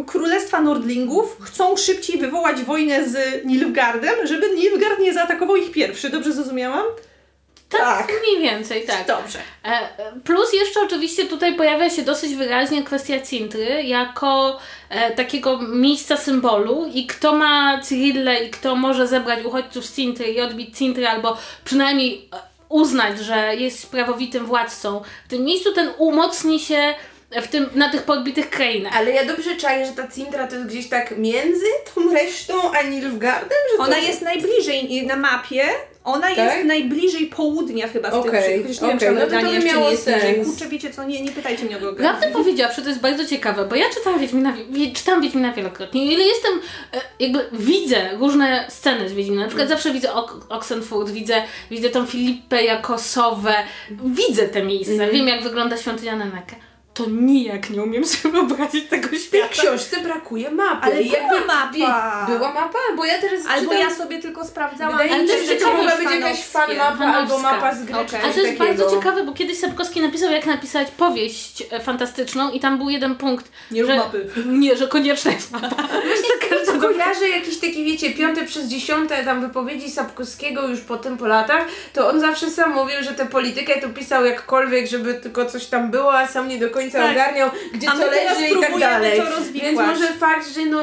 [0.01, 6.11] y, królestwa Nordlingów chcą szybciej wywołać wojnę z Nilfgaardem, żeby Nilfgaard nie zaatakował ich pierwszy.
[6.11, 6.85] Dobrze zrozumiałam?
[7.69, 9.07] Tak, mniej więcej, tak.
[9.07, 9.39] Dobrze.
[9.65, 9.89] E,
[10.25, 16.91] Plus jeszcze oczywiście tutaj pojawia się dosyć wyraźnie kwestia Cintry jako e, takiego miejsca symbolu
[16.95, 21.37] i kto ma Cyrillę i kto może zebrać uchodźców z Cintry i odbić Cintry albo
[21.65, 22.37] przynajmniej e,
[22.69, 25.03] uznać, że jest prawowitym władcą.
[25.27, 26.95] W tym miejscu ten umocni się
[27.31, 28.97] w tym, na tych podbitych krainach.
[28.97, 32.83] Ale ja dobrze czaję, że ta Cintra to jest gdzieś tak między tą resztą a
[32.83, 34.03] Nilfgaardem, że Ona to...
[34.03, 35.65] jest najbliżej i na mapie
[36.07, 36.37] Ona Tak?
[36.39, 39.53] jest najbliżej południa chyba z tych Okej, wszystkich, chociaż nie wiem, czy no to to
[39.53, 40.35] jeszcze miało nie jest bliżej.
[40.35, 40.49] sens.
[40.49, 42.19] Kurczę, wiecie co, nie, nie pytajcie mnie o geografię.
[42.19, 46.05] Prawdę powiedziawszy, to jest bardzo ciekawe, bo ja czytam Wiedźmina, wie- czytam Wiedźmina wielokrotnie.
[46.05, 46.53] I ile jestem,
[46.95, 49.43] e, jakby widzę różne sceny z Wiedźmina.
[49.43, 53.55] Na przykład zawsze widzę ok Oxenfurt, widzę, widzę tą Filipę jako Sowę,
[54.05, 56.57] widzę te miejsca, wiem jak wygląda świątynia Neneke.
[56.97, 59.49] To nijak nie umiem sobie wyobrazić tego W tej świata.
[59.51, 60.87] książce brakuje mapy.
[60.87, 62.27] Ale I była mapa.
[62.29, 64.93] Była mapa, bo ja teraz Albo czytam, ja sobie tylko sprawdzałam.
[64.93, 67.85] Wydaje Ale mi to się, że to mogła być jakaś fan mapa albo mapa z
[67.85, 68.65] gry, czy Ale to jest takiego.
[68.65, 73.15] bardzo ciekawe, bo kiedyś Sapkowski napisał, jak napisać powieść e, fantastyczną i tam był jeden
[73.15, 74.31] punkt, Nie rób że, mapy.
[74.47, 75.69] nie, że konieczna jest mapa.
[75.83, 81.27] Właśnie to kojarzę jakieś takie, wiecie, piąte przez dziesiąte tam wypowiedzi Sapkowskiego już potem po
[81.27, 85.67] latach, to on zawsze sam mówił, że tę politykę to pisał jakkolwiek, żeby tylko coś
[85.67, 87.13] tam było, a sam nie do końca Tak.
[87.13, 89.23] ogarniał, gdzie co leży i tak dalej.
[89.53, 90.83] Więc może fakt, że no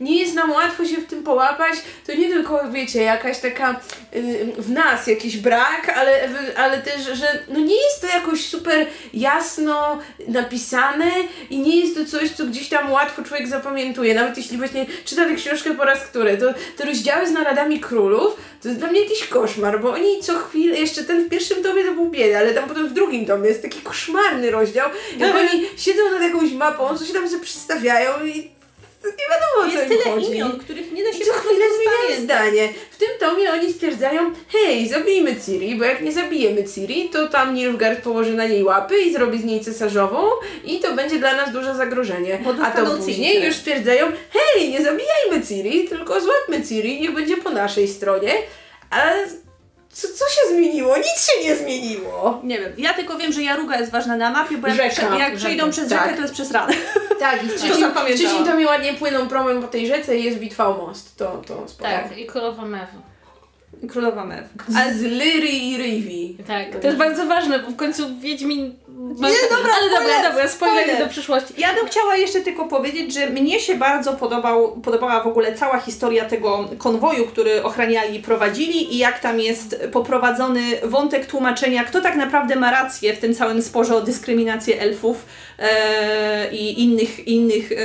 [0.00, 1.74] nie jest nam łatwo się w tym połapać,
[2.06, 3.80] to nie tylko, wiecie, jakaś taka
[4.16, 8.86] y, w nas jakiś brak, ale, ale też, że no nie jest to jakoś super
[9.14, 11.10] jasno napisane
[11.50, 14.14] i nie jest to coś, co gdzieś tam łatwo człowiek zapamiętuje.
[14.14, 18.36] Nawet jeśli właśnie czyta tę książkę po raz który, to te rozdziały z naradami królów
[18.62, 21.84] to jest dla mnie jakiś koszmar, bo oni co chwilę, jeszcze ten w pierwszym tomie
[21.84, 25.66] to był bieda, ale tam potem w drugim tomie jest taki koszmarny rozdział, jak oni
[25.76, 28.50] siedzą nad jakąś mapą, coś tam sobie przedstawiają i
[29.04, 30.30] nie wiadomo o co Jest im tyle chodzi.
[30.32, 32.68] imion, których nie da się I co chwilę zmieniają zdanie.
[32.90, 37.54] W tym tomie oni stwierdzają, hej, zabijmy Ciri, bo jak nie zabijemy Ciri, to tam
[37.54, 40.22] Nilfgaard położy na niej łapy i zrobi z niej cesarzową
[40.64, 42.38] i to będzie dla nas duże zagrożenie.
[42.64, 43.46] A to później Ciri.
[43.46, 48.32] już stwierdzają, hej, nie zabijajmy Ciri, tylko złapmy Ciri, niech będzie po naszej stronie.
[48.90, 49.26] Ale
[49.92, 50.96] co, co się zmieniło?
[50.96, 52.40] Nic się nie zmieniło.
[52.44, 55.18] Nie wiem, ja tylko wiem, że Jaruga jest ważna na mapie, bo jak, Rzeka, prze,
[55.18, 56.02] jak rzeka, przejdą przez tak.
[56.02, 56.72] rzekę, to jest przez ranę.
[57.18, 58.06] Tak, i w To zapamiętałam.
[58.16, 61.16] trzecim tomie ładnie płyną promem po tej rzece i jest bitwa o most.
[61.16, 61.90] To, to spoko.
[61.90, 62.88] Tak, i królowa Mew.
[63.88, 64.44] Królowa Mew.
[64.76, 66.36] Ale z Lyry i Rivi.
[66.46, 68.74] Tak, to jest bardzo ważne, bo w końcu Wiedźmin...
[69.00, 70.98] Nie, dobra, Ale dobra, dobra, spoiler.
[70.98, 71.54] do przyszłości.
[71.58, 75.78] Ja bym chciała jeszcze tylko powiedzieć, że mnie się bardzo podobał, podobała w ogóle cała
[75.78, 82.00] historia tego konwoju, który ochraniali i prowadzili i jak tam jest poprowadzony wątek tłumaczenia, kto
[82.00, 85.26] tak naprawdę ma rację w tym całym sporze o dyskryminację elfów
[85.58, 87.76] e, i innych, innych e,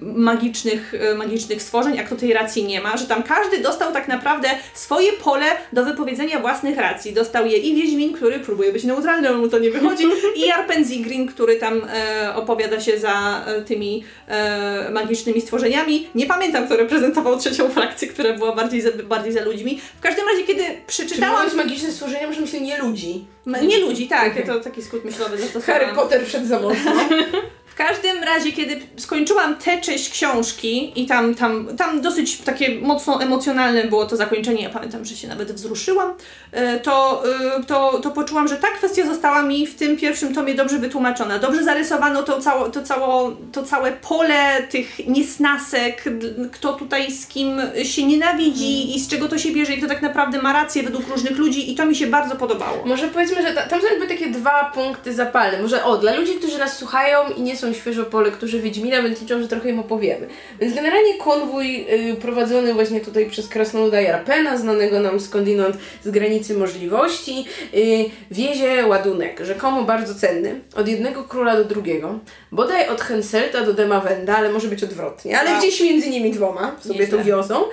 [0.00, 4.08] magicznych, e, magicznych stworzeń, a kto tej racji nie ma, że tam każdy dostał tak
[4.08, 7.12] naprawdę swoje pole do wypowiedzenia własnych racji.
[7.12, 10.04] Dostał je i Wiedźmin, który próbuje być neutralny, ale mu to nie wychodzi,
[10.36, 16.08] i Arpen Zigrin, który tam e, opowiada się za e, tymi e, magicznymi stworzeniami.
[16.14, 19.80] Nie pamiętam, kto reprezentował trzecią frakcję, która była bardziej za, bardziej za ludźmi.
[19.98, 21.34] W każdym razie, kiedy Czy przeczytałam...
[21.34, 23.24] mówiąc magiczne stworzenia, może myślę nie ludzi.
[23.62, 24.46] Nie ludzi, tak, Okej.
[24.46, 25.82] to taki skrót myślowy zastosowałam.
[25.82, 26.92] Harry Potter wszedł za mocno.
[27.76, 33.22] W każdym razie, kiedy skończyłam tę część książki i tam, tam, tam dosyć takie mocno
[33.22, 36.14] emocjonalne było to zakończenie, ja pamiętam, że się nawet wzruszyłam,
[36.52, 37.22] e, to,
[37.56, 41.38] e, to, to poczułam, że ta kwestia została mi w tym pierwszym tomie dobrze wytłumaczona.
[41.38, 46.04] Dobrze zarysowano to, cało, to, cało, to całe pole tych niesnasek,
[46.52, 50.02] kto tutaj z kim się nienawidzi i z czego to się bierze i kto tak
[50.02, 52.84] naprawdę ma rację według różnych ludzi i to mi się bardzo podobało.
[52.86, 55.62] Może powiedzmy, że ta, tam są jakby takie dwa punkty zapalne.
[55.62, 59.20] Może o, dla ludzi, którzy nas słuchają i nie są świeżo po lekturze Wiedźmina, więc
[59.20, 60.26] liczą, że trochę im opowiemy.
[60.60, 66.54] Więc generalnie konwój y, prowadzony właśnie tutaj przez Krasnoluda Jarpena, znanego nam skądinąd z granicy
[66.54, 72.18] możliwości, y, wiezie ładunek, rzekomo bardzo cenny, od jednego króla do drugiego,
[72.52, 75.58] bodaj od Henselta do Demawenda, ale może być odwrotnie, ale Wow.
[75.58, 77.18] gdzieś między nimi dwoma sobie Nieźle.
[77.18, 77.64] to wiozą.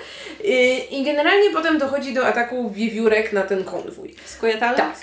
[0.46, 0.48] Y,
[0.92, 4.16] I generalnie potem dochodzi do ataku wiewiórek na ten konwój.
[4.26, 4.76] Skojatal?
[4.76, 4.96] Tak.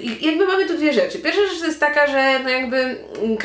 [0.00, 1.18] I jakby mamy tu dwie rzeczy.
[1.18, 2.76] Pierwsza rzecz to jest taka, że no jakby
[3.22, 3.36] mm,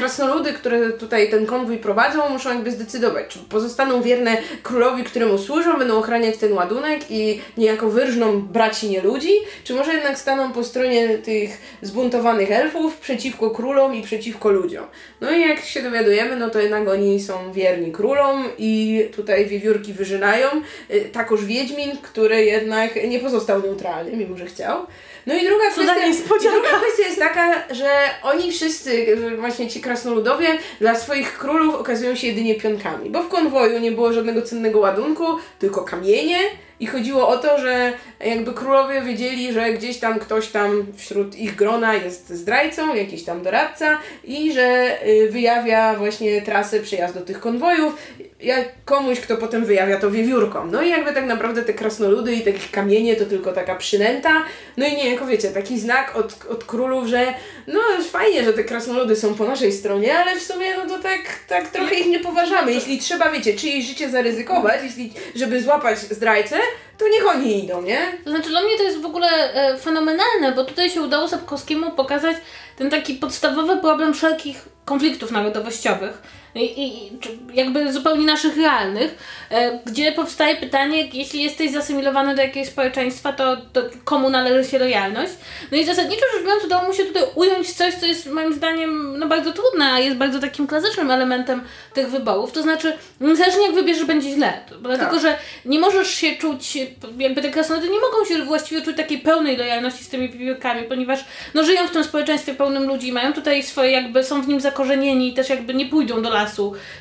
[0.41, 5.77] krasnoludy, które tutaj ten konwój prowadzą, muszą jakby zdecydować, czy pozostaną wierne królowi, któremu służą,
[5.77, 9.31] będą ochraniać ten ładunek i niejako wyrżną braci nie ludzi,
[9.63, 14.85] czy może jednak staną po stronie tych zbuntowanych elfów przeciwko królom i przeciwko ludziom.
[15.21, 19.93] No i jak się dowiadujemy, no to jednak oni są wierni królom i tutaj wiewiórki
[19.93, 20.47] wyżynają.
[20.89, 24.85] Yy, Takoż Wiedźmin, który jednak nie pozostał neutralny, mimo że chciał.
[25.25, 27.89] No i druga Co kwestia, druga kwestia jest taka, że
[28.23, 30.47] oni wszyscy, właśnie ci krasnoludowie,
[30.79, 35.25] dla swoich królów okazują się jedynie pionkami, bo w konwoju nie było żadnego cennego ładunku,
[35.59, 36.39] tylko kamienie
[36.81, 37.93] i chodziło o to, że
[38.25, 43.43] jakby królowie wiedzieli, że gdzieś tam ktoś tam wśród ich grona jest zdrajcą, jakiś tam
[43.43, 47.97] doradca i że y, wyjawia właśnie trasę przejazdu tych konwojów
[48.41, 50.71] jak komuś, kto potem wyjawia to wiewiórkom.
[50.71, 54.43] No i jakby tak naprawdę te krasnoludy i takie kamienie to tylko taka przynęta.
[54.77, 57.33] No i niejako wiecie, taki znak od, od królów, że
[57.73, 61.19] no fajnie, że te krasnoludy są po naszej stronie, ale w sumie no to tak,
[61.47, 62.73] tak trochę ich nie poważamy.
[62.73, 66.57] Jeśli trzeba, wiecie, czyjeś życie zaryzykować, jeśli, żeby złapać zdrajcę,
[66.97, 67.99] to niech oni idą, nie?
[68.23, 71.91] To znaczy dla mnie to jest w ogóle e, fenomenalne, bo tutaj się udało Sapkowskiemu
[71.91, 72.37] pokazać
[72.77, 76.21] ten taki podstawowy problem wszelkich konfliktów narodowościowych
[76.55, 77.11] i, i
[77.53, 79.17] jakby zupełnie naszych realnych,
[79.49, 84.79] e, gdzie powstaje pytanie, jeśli jesteś zasymilowany do jakiegoś społeczeństwa, to, to komu należy się
[84.79, 85.33] lojalność?
[85.71, 89.19] No i zasadniczo rzecz biorąc udało mu się tutaj ująć coś, co jest moim zdaniem
[89.19, 91.61] no, bardzo trudne, a jest bardzo takim klasycznym elementem
[91.93, 96.77] tych wyborów, to znaczy niezależnie jak wybierzesz, będzie źle, dlatego, że nie możesz się czuć,
[97.17, 101.19] jakby te krasnoludy nie mogą się właściwie czuć takiej pełnej lojalności z tymi wiewiórkami, ponieważ
[101.53, 105.27] no, żyją w tym społeczeństwie pełnym ludzi, mają tutaj swoje jakby, są w nim zakorzenieni
[105.27, 106.40] i też jakby nie pójdą do lasu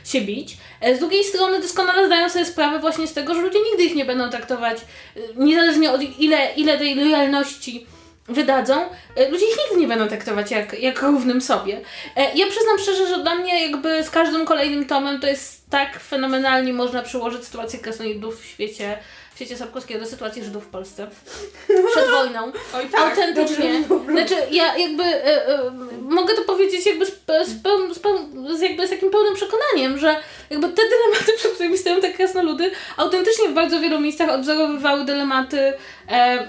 [0.05, 0.57] się bić.
[0.81, 3.94] E, Z drugiej strony doskonale zdają sobie sprawę właśnie z tego, że ludzie nigdy ich
[3.94, 7.87] nie będą traktować, e, niezależnie od ile, ile tej lojalności
[8.29, 8.74] wydadzą,
[9.16, 11.81] e, ludzie ich nigdy nie będą traktować jak, jak równym sobie.
[12.16, 16.72] Ja przyznam szczerze, że dla mnie jakby z każdym kolejnym tomem to jest tak fenomenalnie
[16.72, 18.98] można przełożyć sytuację krasnoludów w świecie,
[19.40, 21.07] świecie Sapkowskiego do sytuacji Żydów w Polsce.
[21.92, 22.53] Przed wojną.
[22.74, 23.00] Oj tak.
[23.00, 23.85] Autentycznie.
[24.11, 25.70] Znaczy, ja jakby e, e,
[26.03, 27.11] mogę to powiedzieć jakby z,
[27.46, 28.18] z, peł, z, peł,
[28.57, 30.16] z, jakby z takim pełnym przekonaniem, że
[30.50, 35.72] jakby te dylematy, przed którymi stoją te krasnoludy, autentycznie w bardzo wielu miejscach odwzorowywały dylematy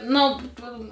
[0.04, 0.42] no,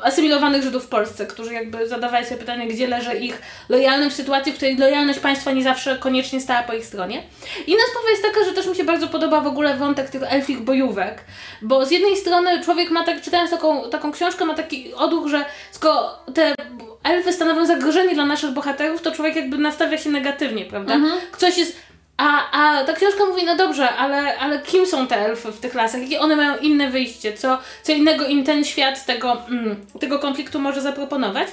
[0.04, 4.52] asymilowanych Żydów w Polsce, którzy jakby zadawali sobie pytanie, gdzie leży ich lojalność w sytuacji,
[4.52, 7.24] w której lojalność państwa nie zawsze koniecznie stała po ich stronie.
[7.68, 10.62] Inna sprawa jest taka, że też mi się bardzo podoba w ogóle wątek tych elfich
[10.62, 11.24] bojówek,
[11.62, 15.46] bo z jednej strony człowiek ma tak, czytając taką, taką książkę, ma taki odruch, że
[15.72, 16.56] skoro te
[17.04, 20.98] elfy stanowią zagrożenie dla naszych bohaterów, to człowiek jakby nastawia się negatywnie, prawda?
[21.32, 21.89] Ktoś jest
[22.20, 25.74] a, a ta książka mówi, no dobrze, ale, ale kim są te elfy w tych
[25.74, 26.02] lasach?
[26.02, 27.34] Jakie one mają inne wyjście?
[27.34, 31.48] Co, co innego im ten świat tego, mm, tego konfliktu może zaproponować?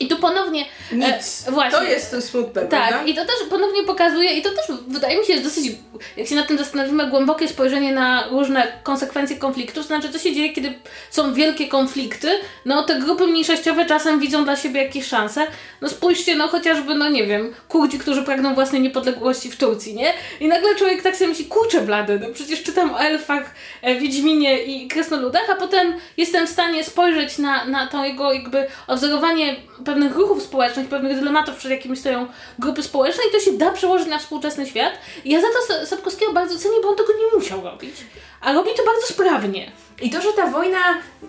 [0.00, 0.64] I tu ponownie.
[0.92, 1.44] Nic.
[1.48, 1.78] E, właśnie.
[1.78, 3.02] To jest to smutne, Tak, prawda?
[3.10, 5.72] i to też ponownie pokazuje, i to też wydaje mi się jest dosyć,
[6.16, 10.34] jak się nad tym zastanowimy, głębokie spojrzenie na różne konsekwencje konfliktu, to znaczy co się
[10.34, 10.74] dzieje, kiedy
[11.10, 12.28] są wielkie konflikty,
[12.64, 15.46] no te grupy mniejszościowe czasem widzą dla siebie jakieś szanse,
[15.80, 20.12] no spójrzcie, no chociażby, no nie wiem, Kurdzi, którzy pragną własnej niepodległości w Turcji, nie?
[20.40, 24.62] I nagle człowiek tak sobie myśli, kurczę blady, no przecież czytam o elfach, e, Wiedźminie
[24.62, 30.16] i Kresnoludach, a potem jestem w stanie spojrzeć na, na to jego jakby odwzorowanie pewnych
[30.16, 32.26] ruchów społecznych, pewnych dylematów, przed jakimi stoją
[32.58, 34.92] grupy społeczne i to się da przełożyć na współczesny świat.
[35.24, 37.94] I ja za to Sa- Sapkowskiego bardzo cenię, bo on tego nie musiał robić.
[38.40, 39.72] A robi to bardzo sprawnie.
[40.02, 40.78] I to, że ta wojna,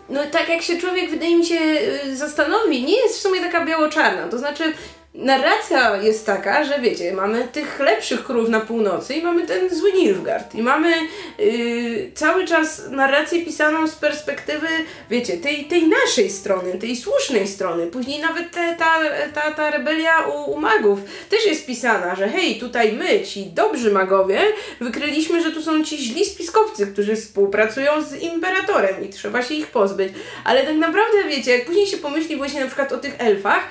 [0.10, 1.60] no tak jak się człowiek, wydaje mi się,
[2.06, 4.28] y, zastanowi, nie jest w sumie taka biało-czarna.
[4.28, 4.74] To znaczy,
[5.18, 9.94] narracja jest taka, że wiecie, mamy tych lepszych królów na północy i mamy ten zły
[9.94, 10.56] Nilfgaard.
[10.56, 10.94] I mamy
[11.40, 14.68] y, cały czas narrację pisaną z perspektywy,
[15.10, 17.88] wiecie, tej, tej naszej strony, tej słusznej strony.
[17.88, 19.00] Później nawet te, ta,
[19.34, 21.00] ta, ta rebelia u, u magów
[21.30, 24.42] też jest pisana, że hej, tutaj my, ci dobrzy magowie,
[24.82, 29.68] wykryliśmy, że tu są ci źli spiskowcy, którzy współpracują z imperatorem i trzeba się ich
[29.68, 30.14] pozbyć.
[30.44, 33.64] Ale tak naprawdę, wiecie, jak później się pomyśli właśnie na przykład o tych elfach,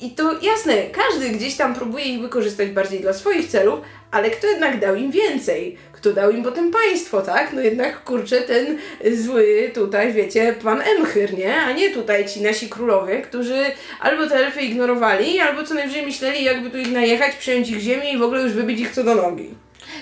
[0.00, 3.80] i to jasne, każdy gdzieś tam próbuje ich wykorzystać bardziej dla swoich celów,
[4.10, 5.76] ale kto jednak dał im więcej?
[5.92, 7.52] Kto dał im potem państwo, tak?
[7.52, 8.78] No jednak, kurczę, ten
[9.12, 11.56] zły tutaj, wiecie, pan Emchyr, nie?
[11.56, 13.64] A nie tutaj ci nasi królowie, którzy
[14.00, 18.12] albo te elfy ignorowali, albo co najwyżej myśleli, jakby tu ich najechać, przejąć ich ziemię
[18.12, 19.54] i w ogóle już wybić ich co do nogi.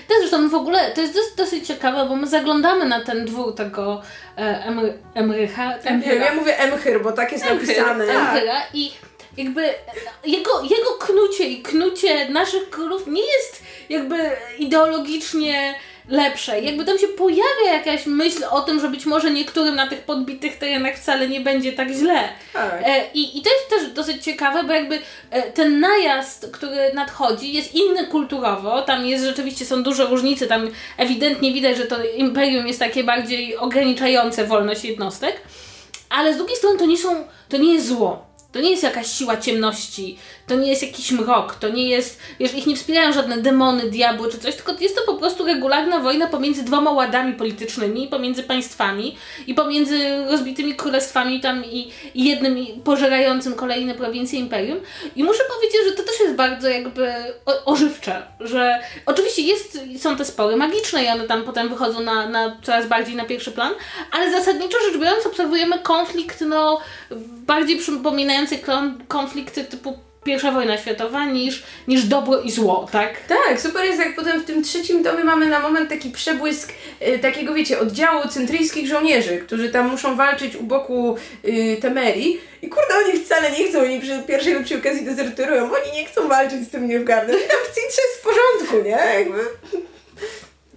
[0.07, 3.25] To jest zresztą w ogóle, to jest dosyć, dosyć ciekawe, bo my zaglądamy na ten
[3.25, 4.01] dwór tego
[4.37, 5.73] e, Emry, Emrycha.
[6.23, 8.03] Ja mówię Emchyr, bo tak jest napisane.
[8.03, 8.91] Emchyra i
[9.37, 9.73] jakby
[10.25, 15.75] jego, jego knucie i knucie naszych królów nie jest jakby ideologicznie
[16.09, 16.61] lepsze.
[16.61, 20.57] Jakby tam się pojawia jakaś myśl o tym, że być może niektórym na tych podbitych
[20.57, 22.29] terenach wcale nie będzie tak źle.
[22.53, 22.81] Tak.
[22.85, 24.99] E, i, I to jest też dosyć ciekawe, bo jakby
[25.31, 28.81] e, ten najazd, który nadchodzi, jest inny kulturowo.
[28.81, 30.47] Tam jest rzeczywiście, są duże różnice.
[30.47, 35.41] Tam ewidentnie widać, że to imperium jest takie bardziej ograniczające wolność jednostek.
[36.09, 38.24] Ale z drugiej strony to nie są, to nie jest zło.
[38.55, 42.53] To nie jest jakaś siła ciemności, to nie jest jakiś mrok, to nie jest, wiesz,
[42.53, 46.27] ich nie wspierają żadne demony, diabły czy coś, tylko jest to po prostu regularna wojna
[46.27, 53.53] pomiędzy dwoma ładami politycznymi, pomiędzy państwami i pomiędzy rozbitymi królestwami tam i, i jednym pożerającym
[53.53, 54.79] kolejne prowincje imperium.
[55.15, 57.13] I muszę powiedzieć, że to też jest bardzo jakby
[57.45, 62.29] o, ożywcze, że oczywiście jest, są te spory magiczne i one tam potem wychodzą na,
[62.29, 63.73] na coraz bardziej na pierwszy plan,
[64.11, 66.79] ale zasadniczo rzecz biorąc obserwujemy konflikt, no,
[67.45, 68.59] bardziej przypominający
[69.07, 73.13] konflikty typu pierwsza wojna światowa niż, niż dobro i zło, tak?
[73.27, 77.19] Tak, super jest jak potem w tym trzecim tomie mamy na moment taki przebłysk y,
[77.19, 82.93] takiego, wiecie, oddziału centryjskich żołnierzy, którzy tam muszą walczyć u boku y, Temerii i kurde,
[83.05, 86.69] oni wcale nie chcą, oni przy pierwszej lepszej okazji dezerterują, oni nie chcą walczyć z
[86.69, 89.19] tym Nilfgaardem tam w Cintrze jest w porządku, nie?
[89.19, 89.39] Jakby.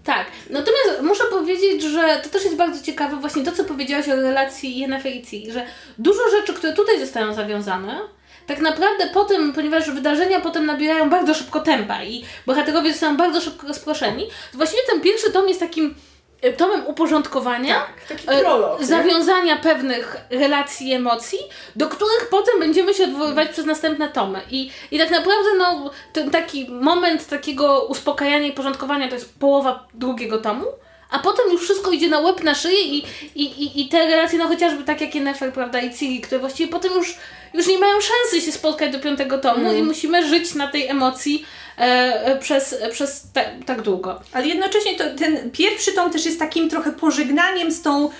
[0.04, 4.16] Tak, natomiast muszę powiedzieć, że to też jest bardzo ciekawe, właśnie to, co powiedziałaś o
[4.16, 5.66] relacji Yennefer i że
[5.98, 8.00] dużo rzeczy, które tutaj zostają zawiązane,
[8.48, 13.68] tak naprawdę potem, ponieważ wydarzenia potem nabierają bardzo szybko tempa i bohaterowie zostają bardzo szybko
[13.68, 15.94] rozproszeni, to właściwie ten pierwszy tom jest takim
[16.42, 18.80] e, tomem uporządkowania, Tak, taki e, prolog.
[18.80, 18.86] nie?
[18.86, 21.38] zawiązania pewnych relacji i emocji,
[21.76, 24.40] do których potem będziemy się odwoływać przez następne tomy.
[24.50, 29.86] I, i tak naprawdę no, ten taki moment takiego uspokajania i porządkowania to jest połowa
[29.94, 30.64] drugiego tomu,
[31.10, 34.38] a potem już wszystko idzie na łeb, na szyję i, i, i, i te relacje,
[34.38, 37.16] no chociażby tak jak Yennefer, prawda, i Ciri, które właściwie potem już,
[37.54, 41.44] już nie mają szansy się spotkać do piątego tomu i musimy żyć na tej emocji
[41.78, 41.82] e,
[42.24, 44.20] e, przez, przez te, tak długo.
[44.32, 48.10] Ale jednocześnie to, ten pierwszy tom też jest takim trochę pożegnaniem z tą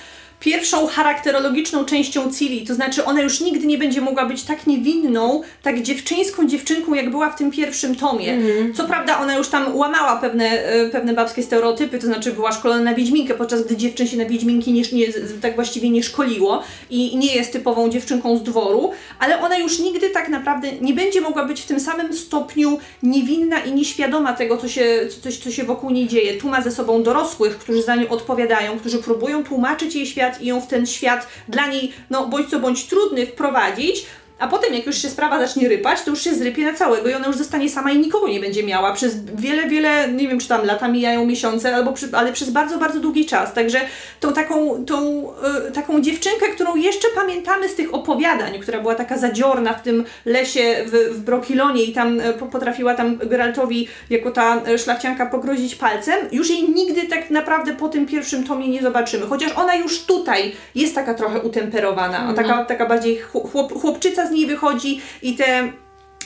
[0.41, 5.43] pierwszą charakterologiczną częścią Ciri, to znaczy ona już nigdy nie będzie mogła być tak niewinną,
[5.63, 8.39] tak dziewczyńską dziewczynką, jak była w tym pierwszym tomie.
[8.75, 12.83] Co prawda ona już tam łamała pewne, e, pewne babskie stereotypy, to znaczy była szkolona
[12.83, 15.07] na Wiedźminkę, podczas gdy dziewczyn się na Wiedźminki nie, nie,
[15.43, 20.11] tak właściwie nie szkoliło i nie jest typową dziewczynką z dworu, ale ona już nigdy
[20.11, 24.69] tak naprawdę nie będzie mogła być w tym samym stopniu niewinna i nieświadoma tego, co
[24.69, 26.41] się, coś, co się wokół niej dzieje.
[26.41, 30.47] Tu ma ze sobą dorosłych, którzy za nią odpowiadają, którzy próbują tłumaczyć jej świat i
[30.47, 34.07] ją w ten świat dla niej, no bądź co bądź trudny wprowadzić,
[34.39, 37.15] a potem jak już się sprawa zacznie rypać, to już się zrypie na całego i
[37.15, 40.49] ona już zostanie sama i nikogo nie będzie miała przez wiele, wiele, nie wiem czy
[40.49, 43.55] tam lata mijają miesiące, albo przy, ale przez bardzo, bardzo długi czas.
[43.55, 43.81] Także
[44.21, 45.29] tą taką, tą,
[45.69, 50.05] y, taką dziewczynkę, którą jeszcze pamiętamy z tych opowiadań, która była taka zadziorna w tym
[50.25, 55.27] lesie w, w Brokilonie i tam y, po- potrafiła tam Geraltowi jako ta y, szlachcianka
[55.27, 59.27] pogrozić palcem, już jej nigdy tak naprawdę po tym pierwszym tomie nie zobaczymy.
[59.27, 64.47] Chociaż ona już tutaj jest taka trochę utemperowana, taka, taka bardziej chłop, chłopczyca z niej
[64.47, 65.73] wychodzi i te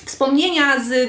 [0.04, 1.08] wspomnienia z,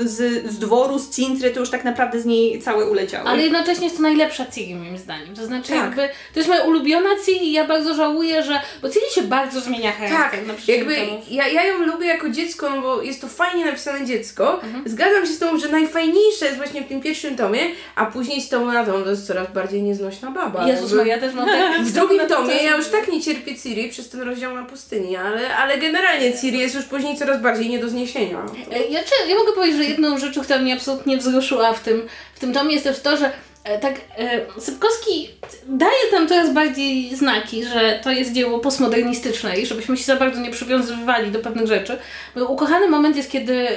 [0.00, 3.28] z, z dworu, z Cintry, to już tak naprawdę z niej całe uleciały.
[3.28, 5.36] Ale jednocześnie jest to najlepsza Ciri moim zdaniem.
[5.36, 5.76] To znaczy Tak.
[5.76, 9.60] jakby, to jest moja ulubiona Ciri i ja bardzo żałuję, że, bo Ciri się bardzo
[9.60, 13.20] zmienia charakter Tak, na przestrzeni jakby ja, ja ją lubię jako dziecko, no bo jest
[13.20, 14.62] to fajnie napisane dziecko.
[14.62, 14.88] Mhm.
[14.88, 17.60] Zgadzam się z tą, że najfajniejsze jest właśnie w tym pierwszym tomie,
[17.94, 20.68] a później z tomu na tom to jest coraz bardziej nieznośna baba.
[20.68, 23.88] Jezus Jakby- Maria, też mam tak W drugim tomie ja już tak nie cierpię Ciri
[23.88, 27.78] przez ten rozdział na pustyni, ale, ale generalnie Ciri jest już później coraz bardziej nie
[27.78, 28.25] do zniesienia.
[28.72, 32.38] E, Ja, ja mogę powiedzieć, że jedną rzeczą, która mnie absolutnie wzruszyła w tym, w
[32.38, 33.30] tym tomie jest też to, że
[33.64, 35.30] e, tak e, Sypkowski
[35.68, 40.40] daje tam coraz bardziej znaki, że to jest dzieło postmodernistyczne i żebyśmy się za bardzo
[40.40, 41.98] nie przywiązywali do pewnych rzeczy.
[42.36, 43.68] Bo ukochany moment jest, kiedy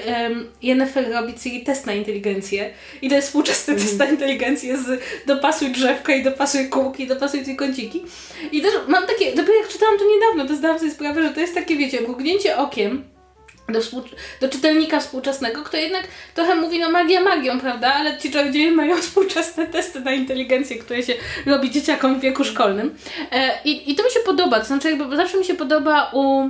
[0.62, 5.72] Yennefer robi Ciri test na inteligencję i to jest współczesny test na inteligencję z dopasuj
[5.72, 8.04] drzewka i dopasuj kółki, dopasuj trójkąciki.
[8.52, 11.40] I też mam takie, dopiero jak czytałam to niedawno, to zdałam sobie sprawę, że to
[11.40, 13.04] jest takie, wiecie, mrugnięcie okiem
[13.72, 14.04] do, współ,
[14.42, 17.94] do czytelnika współczesnego, kto jednak trochę mówi, no magia magią, prawda?
[17.94, 21.14] Ale ci czarodzieje mają współczesne testy na inteligencję, które się
[21.46, 22.96] robi dzieciakom w wieku szkolnym.
[23.32, 26.50] E, i, I to mi się podoba, to znaczy jakby zawsze mi się podoba u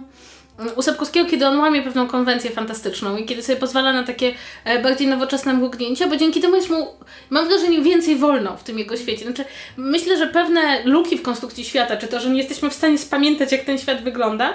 [0.76, 4.34] u Sapkowskiego, kiedy on łamie pewną konwencję fantastyczną i kiedy sobie pozwala na takie
[4.66, 6.88] e, bardziej nowoczesne mrugnięcia, bo dzięki temu jest mu,
[7.30, 9.26] mam wrażenie, więcej wolno w tym jego świecie.
[9.26, 9.46] Znaczy,
[9.78, 13.52] myślę, że pewne luki w konstrukcji świata, czy to, że nie jesteśmy w stanie spamiętać,
[13.52, 14.54] jak ten świat wygląda,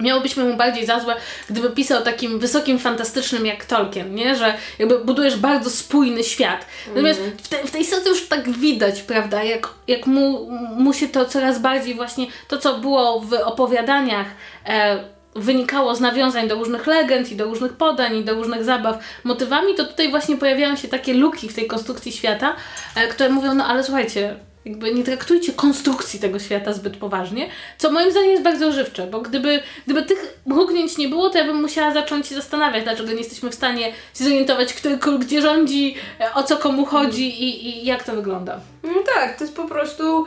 [0.00, 1.16] Miałobyśmy mu bardziej za złe,
[1.50, 4.36] gdyby pisał takim wysokim, fantastycznym jak Tolkien, nie?
[4.36, 6.66] Że jakby budujesz bardzo spójny świat.
[6.88, 11.08] Natomiast w, te, w tej serce już tak widać, prawda, jak, jak mu, mu się
[11.08, 14.26] to coraz bardziej właśnie, to co było w opowiadaniach,
[14.66, 18.98] e, wynikało z nawiązań do różnych legend i do różnych podań i do różnych zabaw
[19.24, 22.56] motywami, to tutaj właśnie pojawiają się takie luki w tej konstrukcji świata,
[22.96, 27.92] e, które mówią, no ale słuchajcie, jakby nie traktujcie konstrukcji tego świata zbyt poważnie, co
[27.92, 31.62] moim zdaniem jest bardzo żywcze, bo gdyby, gdyby tych mrugnięć nie było, to ja bym
[31.62, 35.94] musiała zacząć się zastanawiać, dlaczego nie jesteśmy w stanie się zorientować, który król gdzie rządzi,
[36.20, 38.60] e, o co komu chodzi i, i jak to wygląda.
[38.82, 40.24] No tak, to jest po prostu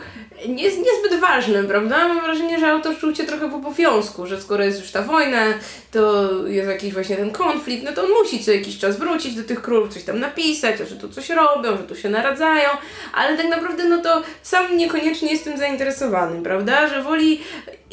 [0.48, 2.08] nie, niezbyt ważne, prawda?
[2.08, 5.46] Mam wrażenie, że autor czuł się trochę w obowiązku, że skoro jest już ta wojna,
[5.92, 9.44] to jest jakiś właśnie ten konflikt, no to on musi co jakiś czas wrócić do
[9.44, 12.70] tych królów, coś tam napisać, że tu coś robią, że tu się naradzają,
[13.14, 16.88] ale tak naprawdę no to sam niekoniecznie jest tym zainteresowany, prawda?
[16.88, 17.42] Że woli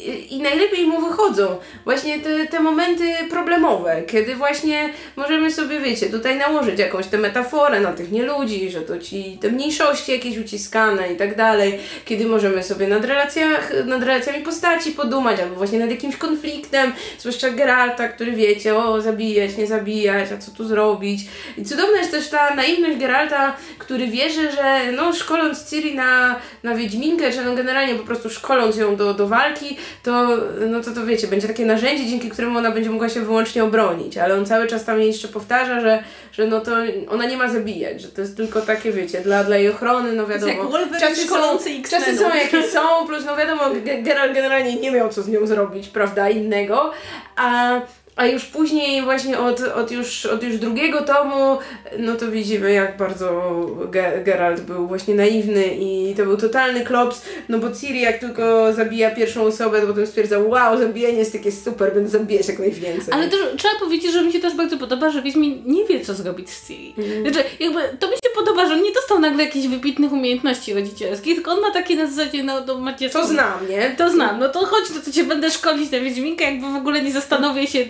[0.07, 6.37] i, najlepiej mu wychodzą właśnie te, te momenty problemowe, kiedy właśnie możemy sobie, wiecie, tutaj
[6.37, 11.15] nałożyć jakąś tę metaforę na tych nieludzi, że to ci te mniejszości jakieś uciskane i
[11.15, 16.17] tak dalej, kiedy możemy sobie nad, relacjach, nad relacjami postaci podumać, albo właśnie nad jakimś
[16.17, 21.21] konfliktem, zwłaszcza Geralta, który wiecie, o zabijać, nie zabijać, a co tu zrobić.
[21.57, 26.75] I cudowna jest też ta naiwność Geralta, który wierzy, że no szkoląc Ciri na, na
[26.75, 30.37] Wiedźminkę, czy no generalnie po prostu szkoląc ją do, do walki, to,
[30.67, 34.17] no to, to wiecie, będzie takie narzędzie, dzięki któremu ona będzie mogła się wyłącznie obronić,
[34.17, 36.71] ale on cały czas tam jej jeszcze powtarza, że, że no to
[37.09, 40.27] ona nie ma zabijać, że to jest tylko takie, wiecie, dla, dla jej ochrony, no
[40.27, 40.53] wiadomo.
[41.15, 42.07] szkolący X-Menów.
[42.07, 43.61] czasy są jakie są, plus no wiadomo,
[44.03, 46.91] Geralt generalnie nie miał co z nią zrobić, prawda, innego,
[47.35, 47.79] a
[48.15, 51.57] a już później właśnie od, od, już, od już drugiego tomu,
[51.99, 53.51] no to widzimy jak bardzo
[53.91, 58.73] Ge Geralt był właśnie naiwny i to był totalny klops, no bo Ciri jak tylko
[58.73, 63.13] zabija pierwszą osobę, to potem stwierdza, wow, zabijanie jest super, będę zabijać jak najwięcej.
[63.13, 66.13] Ale też trzeba powiedzieć, że mi się też bardzo podoba, że Wiedźmin nie wie co
[66.13, 66.93] zrobić z Ciri.
[66.97, 67.21] Mm.
[67.21, 71.35] Znaczy jakby to mi się podoba, że on nie dostał nagle jakichś wybitnych umiejętności rodzicielskich,
[71.35, 73.09] tylko on ma takie na zasadzie, no to macie...
[73.09, 73.95] To znam, nie?
[73.97, 77.01] To znam, no to chodź, no to cię będę szkolić na Wiedźminkę, jakby w ogóle
[77.01, 77.85] nie zastanowię się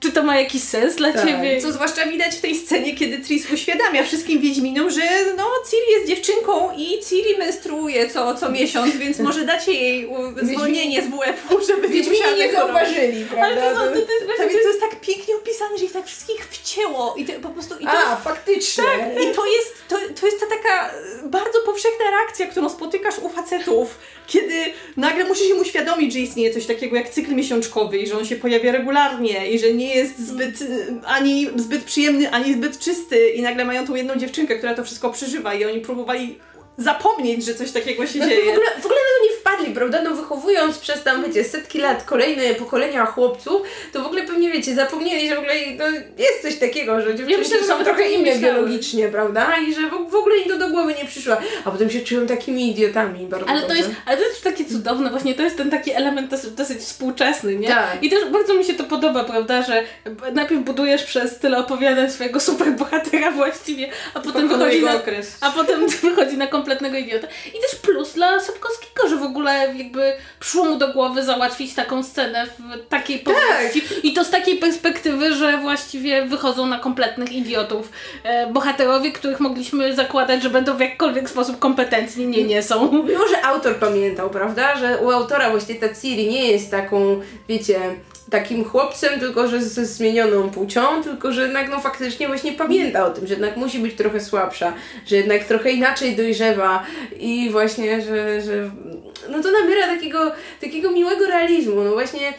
[0.00, 1.26] czy to ma jakiś sens dla tak.
[1.26, 1.60] ciebie?
[1.60, 5.00] Co zwłaszcza widać w tej scenie, kiedy Tris uświadamia wszystkim Wiedźminom, że
[5.36, 10.10] no Ciri jest dziewczynką i Ciri menstruuje co, co miesiąc, więc może dacie jej
[10.42, 13.46] zwolnienie z WF-u, żeby Wiedźmini nie zauważyli, prawda?
[13.46, 14.06] Ale to, to, to,
[14.36, 17.74] to, to, jest tak pięknie opisane, że ich tak wszystkich wcięło i to, po prostu...
[17.78, 18.84] I to A, jest, faktycznie.
[18.84, 20.90] Tak, i to jest, to, to jest ta taka
[21.24, 23.98] bardzo powszechna reakcja, którą spotykasz u facetów,
[24.28, 24.54] kiedy
[24.96, 28.36] nagle musisz im uświadomić, że istnieje coś takiego jak cykl miesiączkowy i że on się
[28.36, 30.58] pojawia regularnie i że nie jest zbyt,
[31.04, 35.10] ani zbyt przyjemny, ani zbyt czysty i nagle mają tą jedną dziewczynkę, która to wszystko
[35.10, 36.38] przeżywa i oni próbowali
[36.78, 38.44] zapomnieć, że coś takiego się no, dzieje.
[38.44, 40.02] W ogóle, w ogóle na to nie wpadli, prawda?
[40.02, 43.62] No wychowując przez tam, wiecie, setki lat kolejne pokolenia chłopców,
[43.92, 45.84] to w ogóle pewnie, wiecie, zapomnieli, że w ogóle no,
[46.18, 49.56] jest coś takiego, że dziewczyny ja myślę, że są trochę inne biologicznie, prawda?
[49.68, 51.36] I że w, w ogóle im to do głowy nie przyszło.
[51.64, 55.10] A potem się czują takimi idiotami bardzo ale to jest, Ale to jest takie cudowne,
[55.10, 57.68] właśnie to jest ten taki element dosyć, dosyć współczesny, nie?
[57.68, 58.02] Tak.
[58.02, 59.82] I też bardzo mi się to podoba, prawda, że
[60.32, 65.36] najpierw budujesz przez tyle opowiadań swojego superbohatera właściwie, a potem wychodzi na, okres.
[65.40, 67.26] a potem wychodzi na kompletnie kompletnego idiota.
[67.48, 72.02] I też plus dla Sapkowskiego, że w ogóle jakby przyszło mu do głowy załatwić taką
[72.02, 73.82] scenę w takiej powieści.
[73.82, 74.04] Tak.
[74.04, 77.92] I to z takiej perspektywy, że właściwie wychodzą na kompletnych idiotów
[78.24, 82.26] e, bohaterowie, których mogliśmy zakładać, że będą w jakikolwiek sposób kompetentni.
[82.26, 82.92] Nie, nie są.
[83.18, 84.76] Może autor pamiętał, prawda?
[84.76, 87.80] Że u autora właśnie ta Ciri nie jest taką, wiecie,
[88.30, 93.10] takim chłopcem, tylko że ze zmienioną płcią, tylko że jednak no faktycznie właśnie pamięta o
[93.10, 94.72] tym, że jednak musi być trochę słabsza,
[95.06, 96.82] że jednak trochę inaczej dojrzewa
[97.20, 98.70] i właśnie, że, że
[99.30, 102.32] no to nabiera takiego, takiego miłego realizmu, no właśnie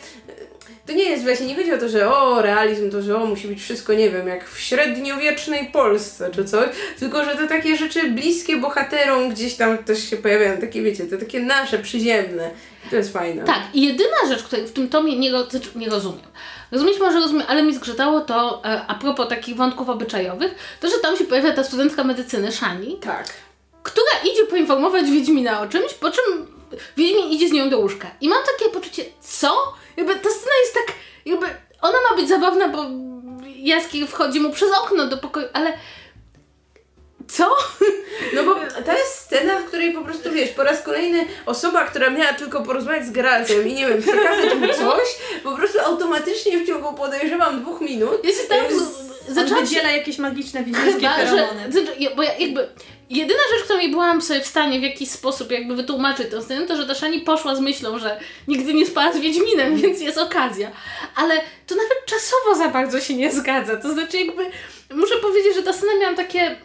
[0.90, 3.48] to nie jest właśnie, nie chodzi o to, że o, realizm to, że o, musi
[3.48, 6.70] być wszystko, nie wiem, jak w średniowiecznej Polsce czy coś,
[7.00, 11.18] tylko, że to takie rzeczy bliskie bohaterom gdzieś tam też się pojawiają, takie wiecie, to
[11.18, 12.52] takie nasze, przyziemne.
[12.90, 13.44] To jest fajne.
[13.44, 15.32] Tak, i jedyna rzecz, której w tym tomie nie,
[15.76, 16.28] nie rozumiem,
[16.72, 20.96] rozumieć może rozumiem, ale mi zgrzytało to, e, a propos takich wątków obyczajowych, to, że
[21.02, 22.98] tam się pojawia ta studentka medycyny, Shani.
[22.98, 23.34] Tak.
[23.84, 26.48] Która idzie poinformować Wiedźmina o czymś, po czym
[26.98, 28.12] Wiedźmin idzie z nią do łóżka.
[28.22, 29.74] I mam takie poczucie, co?
[30.00, 30.96] Jakby ta scena jest tak,
[31.26, 31.46] jakby
[31.82, 32.86] ona ma być zabawna, bo
[33.56, 35.74] Jaskier wchodzi mu przez okno do pokoju, ale
[37.28, 37.50] co?
[38.36, 42.10] No bo to jest scena, w której po prostu wiesz, po raz kolejny osoba, która
[42.10, 46.68] miała tylko porozmawiać z Geraltem i nie wiem, przekazać mu coś, po prostu automatycznie w
[46.68, 48.26] ciągu podejrzewam dwóch minut.
[48.26, 48.58] Ja się tam
[49.28, 51.64] zaczęła wydziela jakieś magiczne wiedźmińskie feromony.
[51.66, 52.68] Że, znaczy, bo ja jakby
[53.10, 56.76] Jedyna rzecz, którą byłam sobie w stanie w jakiś sposób jakby wytłumaczyć tę scenę, to
[56.76, 60.72] że Daszani poszła z myślą, że nigdy nie spała z Wiedźminem, więc jest okazja.
[61.16, 61.36] Ale
[61.68, 63.78] to nawet czasowo za bardzo się nie zgadza.
[63.78, 64.46] To znaczy jakby,
[64.94, 66.56] muszę powiedzieć, że ta scena miałam takie...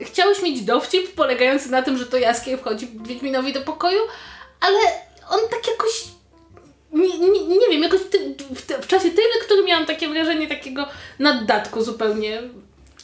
[0.00, 4.00] Chciałeś mieć dowcip polegający na tym, że to Jaskier wchodzi Wiedźminowi do pokoju,
[4.60, 4.78] ale
[5.30, 6.04] on tak jakoś
[6.92, 10.86] nie, nie, nie wiem, jakoś ty, w, w, czasie tej lektury miałam takie wrażenie takiego
[11.18, 12.42] naddatku zupełnie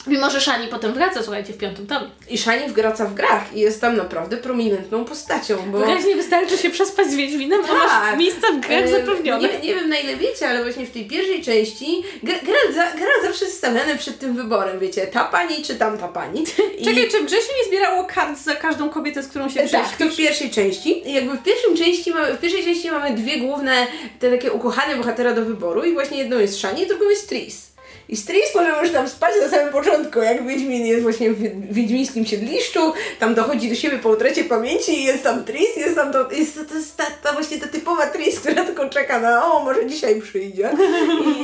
[0.07, 2.09] Mimo, że Shani potem wraca, słuchajcie, w piątym tomie.
[2.29, 5.85] I Shani wraca w grach i jest tam naprawdę prominentną postacią, bo...
[5.85, 7.71] nie wystarczy się przespać z Wiedźminem, tak.
[7.71, 9.47] a masz miejsca w grach zapewnione.
[9.47, 13.45] Nie, nie wiem na ile wiecie, ale właśnie w tej pierwszej części Geralt, Geralt zawsze
[13.45, 16.43] jest stawiany przed tym wyborem, wiecie, ta pani czy tamta pani.
[16.79, 16.85] I...
[16.85, 19.89] Czekaj, czy w grze się nie zbierało kart za każdą kobietę, z którą się prześpisz?
[19.89, 21.09] Tak, to w pierwszej części.
[21.09, 23.87] I jakby w, pierwszym części mamy, w pierwszej części mamy dwie główne,
[24.19, 27.70] te takie ukochane bohatera do wyboru i właśnie jedną jest Shani, drugą jest Tris.
[28.11, 32.25] I Stris może już tam spać na samym początku, jak Wiedźmin jest właśnie w wiedźmińskim
[32.25, 36.31] siedliszczu, tam dochodzi do siebie po utracie pamięci i jest tam Tris, jest tam to,
[36.31, 39.85] jest, to jest ta, ta właśnie ta typowa Tris, która tylko czeka na o, może
[39.85, 40.69] dzisiaj przyjdzie.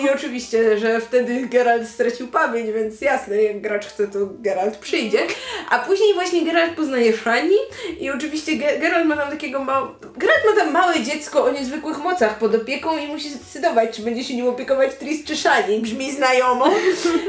[0.03, 5.19] I oczywiście, że wtedy Geralt stracił pamięć, więc jasne, jak gracz chce, to Geralt przyjdzie.
[5.69, 7.57] A później właśnie Geralt poznaje Shani
[7.99, 9.95] i oczywiście Geralt ma tam takiego małego...
[10.17, 14.23] Geralt ma tam małe dziecko o niezwykłych mocach pod opieką i musi zdecydować, czy będzie
[14.23, 15.79] się nim opiekować Tris czy Shani.
[15.79, 16.75] Brzmi znajomo wiadomo.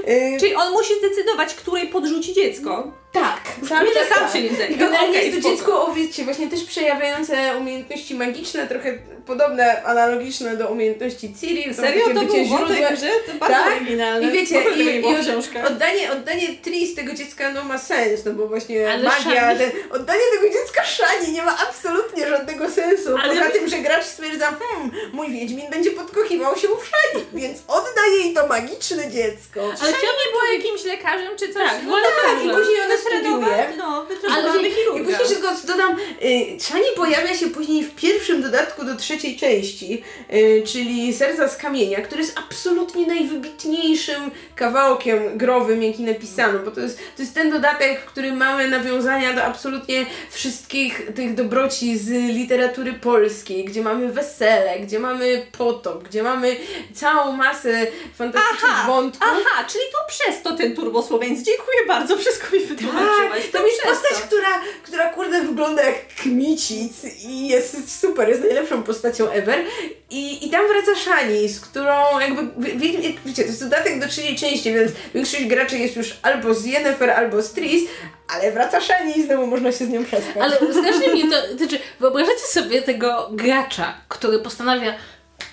[0.09, 2.93] Y, Czyli on musi zdecydować, której podrzuci dziecko.
[3.13, 4.33] tak, Nie, że tak, sam tak.
[4.33, 4.75] się zajmie.
[4.75, 9.83] I Generalnie Okej, jest to dziecko, o wiecie, właśnie też przejawiające umiejętności magiczne, trochę podobne,
[9.85, 11.75] analogiczne do umiejętności Ciri.
[11.75, 12.05] Serio?
[12.05, 13.11] To bycie był wątek grze?
[13.27, 13.77] To bardzo Tak?
[13.77, 14.29] oryginalne.
[14.29, 18.49] I wiecie, nie i, i oddanie, oddanie Tris tego dziecka no ma sens, no bo
[18.49, 23.09] właśnie Ale magia, ten, oddanie tego dziecka Szani nie ma absolutnie żadnego sensu.
[23.23, 27.25] Ale Poza ja- tym, że gracz stwierdza, hmm, mój Wiedźmin będzie podkochiwał się w Szani,
[27.35, 29.18] więc oddaję jej to magiczne dziecko.
[29.63, 31.63] Ale Szani chciałam nie była jakimś lekarzem czy coś?
[31.71, 32.51] Tak, no tak, lekarzem.
[32.51, 33.67] I później ona studiuje.
[33.79, 35.19] No, Ale wytrenowany nie- I chirurga.
[35.19, 40.03] później tylko dodam, y, Szani pojawia się później w pierwszym dodatku do trzeciej części,
[40.33, 46.81] y, czyli Serca z Kamienia, który jest absolutnie najwybitniejszym kawałkiem growym, jaki napisano, bo to
[46.81, 52.09] jest, to jest ten dodatek, w którym mamy nawiązania do absolutnie wszystkich tych dobroci z
[52.11, 56.57] literatury polskiej, gdzie mamy wesele, gdzie mamy potop, gdzie mamy
[56.95, 57.87] całą masę
[58.19, 58.87] fantastycznych Aha,
[59.21, 61.45] Aha, czyli to przez to ten turbosłowiański.
[61.45, 63.43] Dziękuję bardzo, wszystko mi wytłumaczyłaś.
[63.43, 64.27] Tak, to jest przez postać, to.
[64.27, 66.93] która, która kurde wygląda jak kmicic
[67.25, 69.65] i jest super, jest najlepszą postacią ever.
[70.11, 74.09] I, i tam wraca Shani, z którą jakby, wie, wie, wiecie, to jest dodatek do
[74.09, 77.91] trzeciej części, więc większość graczy jest już albo z Yennefer, albo z Tris,
[78.29, 80.37] ale wraca Shani i znowu można się z nią przespać.
[80.43, 84.95] Ale strasznie mnie to, znaczy, wyobrażacie sobie tego gracza, który postanawia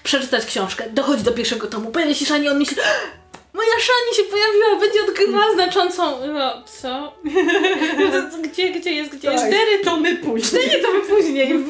[0.04, 2.78] przeczytać książkę, dochodzi do pierwszego tomu, pojawia się Szani, on myśli
[3.56, 6.28] Moja Szani się pojawiła, będzie odkrywała znaczącą...
[6.34, 7.14] No, co?
[8.44, 9.46] Gdzie, gdzie jest, gdzie jest?
[9.48, 10.64] Cztery tomy później.
[10.70, 11.70] Cztery to później, w,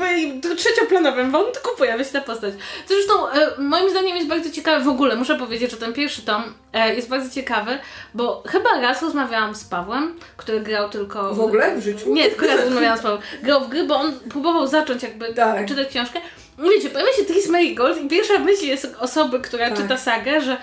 [0.57, 2.53] trzecioplanowym wątku pojawia się ta postać.
[2.87, 6.43] Zresztą e, moim zdaniem jest bardzo ciekawe, w ogóle muszę powiedzieć, że ten pierwszy tom
[6.73, 7.79] e, jest bardzo ciekawy,
[8.13, 11.33] bo chyba raz rozmawiałam z Pawłem, który grał tylko...
[11.33, 12.13] W ogóle w życiu?
[12.13, 13.21] Nie, tylko raz rozmawiałam z Pawłem.
[13.43, 15.67] Grał w gry, bo on próbował zacząć jakby Tak.
[15.67, 16.19] czytać książkę.
[16.59, 19.77] I wiecie, pojawia się Tris Marigold i pierwsza myśl jest osoby, która Tak.
[19.77, 20.57] czyta sagę, że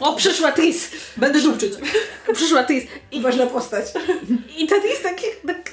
[0.00, 1.72] o, przyszła Tris, Będę dupczyć.
[2.32, 2.84] przyszła Tris.
[3.12, 3.86] I, Ważna postać.
[4.58, 5.16] i ta Tris tak,
[5.46, 5.70] tak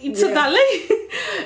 [0.00, 0.34] i co Nie.
[0.34, 0.60] dalej?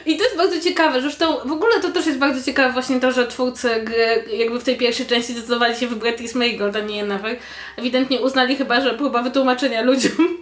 [0.06, 1.00] I to jest bardzo ciekawe.
[1.00, 4.64] Zresztą w ogóle to też jest bardzo ciekawe właśnie to, że twórcy gry jakby w
[4.64, 7.38] tej pierwszej części zdecydowali się wybrać Tris Marigold, a nie Yennefer.
[7.76, 10.38] Ewidentnie uznali chyba, że próba wytłumaczenia ludziom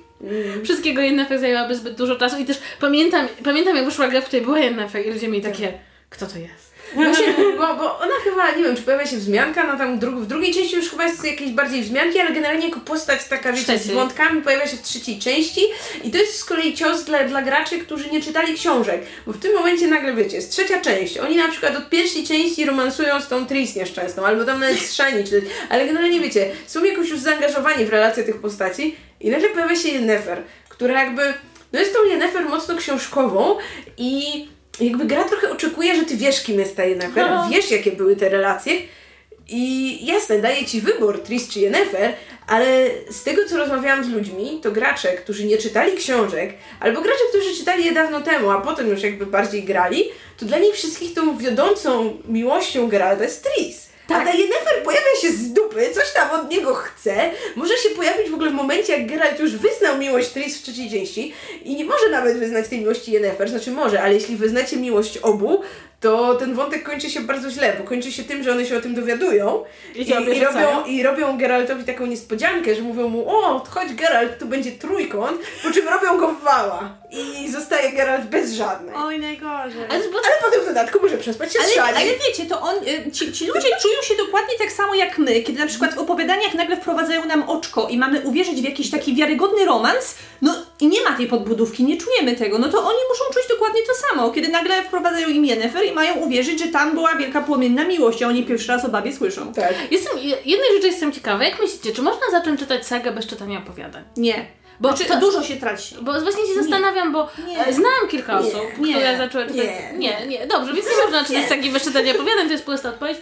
[0.65, 4.45] wszystkiego Yennefer zajęłaby zbyt dużo czasu i też pamiętam, pamiętam jak wyszła gra, w której
[4.45, 5.73] była Yennefer i ludzie mieli takie,
[6.11, 6.66] kto to jest?
[6.95, 7.27] Właśnie,
[7.59, 10.55] bo, bo ona chyba, nie wiem, czy pojawia się wzmianka, no tam dru- w drugiej
[10.55, 14.43] części już chyba jest jakieś bardziej wzmianki, ale generalnie jako postać taka, wiecie, z wątkami
[14.43, 15.61] pojawia się w trzeciej części
[16.05, 19.39] i to jest z kolei cios dla, dla graczy, którzy nie czytali książek, bo w
[19.39, 23.29] tym momencie nagle, wiecie, jest trzecia część, oni na przykład od pierwszej części romansują z
[23.29, 27.19] tą Tris nieszczęsną, albo tam nawet z Shani, czy, ale generalnie, wiecie, są jakoś już
[27.21, 31.35] zaangażowani w relacje tych postaci i nagle pojawia się Yennefer, która jakby,
[31.73, 33.57] no jest tą Yennefer mocno książkową
[33.99, 34.49] i
[34.81, 37.49] jakby gra trochę oczekuje, że ty wiesz, kim jest ta Yennefer, No.
[37.51, 38.73] wiesz, jakie były te relacje
[39.49, 42.13] i jasne, daje ci wybór Tris czy Yennefer,
[42.47, 47.25] ale z tego, co rozmawiałam z ludźmi, to gracze, którzy nie czytali książek, albo gracze,
[47.31, 50.05] którzy czytali je dawno temu, a potem już jakby bardziej grali,
[50.39, 53.86] to dla nich wszystkich tą wiodącą miłością Geralta jest Tris.
[54.09, 58.31] A ta Yennefer pojawia się z dupy, coś tam od niego chce, może się pojawić
[58.31, 61.33] w ogóle w momencie, jak Geralt już wyznał miłość Tris w trzeciej części.
[61.65, 65.63] I nie może nawet wyznać tej miłości Yennefer, znaczy może, ale jeśli wyznacie miłość obu,
[66.01, 68.81] to ten wątek kończy się bardzo źle, bo kończy się tym, że one się o
[68.81, 73.65] tym dowiadują I i, i, robią, i robią Geraltowi taką niespodziankę, że mówią mu, o,
[73.71, 76.95] chodź Geralt, tu będzie trójkąt, po czym robią go w wała
[77.45, 78.95] i zostaje Geralt bez żadnej.
[78.97, 79.83] Oj, najgorzej.
[79.91, 81.97] Ale z- bo Ale potem w dodatku może przespać się z Ale, Shani.
[81.97, 85.41] ale wiecie, to on, y, ci, ci ludzie czują się dokładnie tak samo jak my,
[85.43, 89.15] kiedy na przykład w opowiadaniach nagle wprowadzają nam oczko i mamy uwierzyć w jakiś taki
[89.15, 93.25] wiarygodny romans, no i nie ma tej podbudówki, nie czujemy tego, no to oni muszą
[93.35, 97.15] czuć dokładnie to samo, kiedy nagle wprowadzają im Yennefer i mają uwierzyć, że tam była
[97.15, 99.53] wielka płomienna miłość, a oni pierwszy raz o babie słyszą.
[99.53, 99.75] Tak.
[99.91, 101.45] Jestem, jednej rzeczy jestem ciekawa.
[101.45, 104.05] Jak myślicie, czy można zacząć czytać sagę bez czytania opowiadań?
[104.17, 104.47] Nie.
[104.81, 105.95] Bo Znaczy, to- dużo się traci.
[106.03, 107.67] Bo właśnie się zastanawiam, bo Nie.
[107.67, 108.49] e, znam kilka Nie.
[108.49, 108.95] osób, Nie.
[108.95, 109.67] które zaczęły czytać.
[109.67, 109.93] Nie.
[109.99, 113.19] Nie, nie, dobrze, więc nie można czytać sagi bez czytania opowiadań, to jest prosta odpowiedź.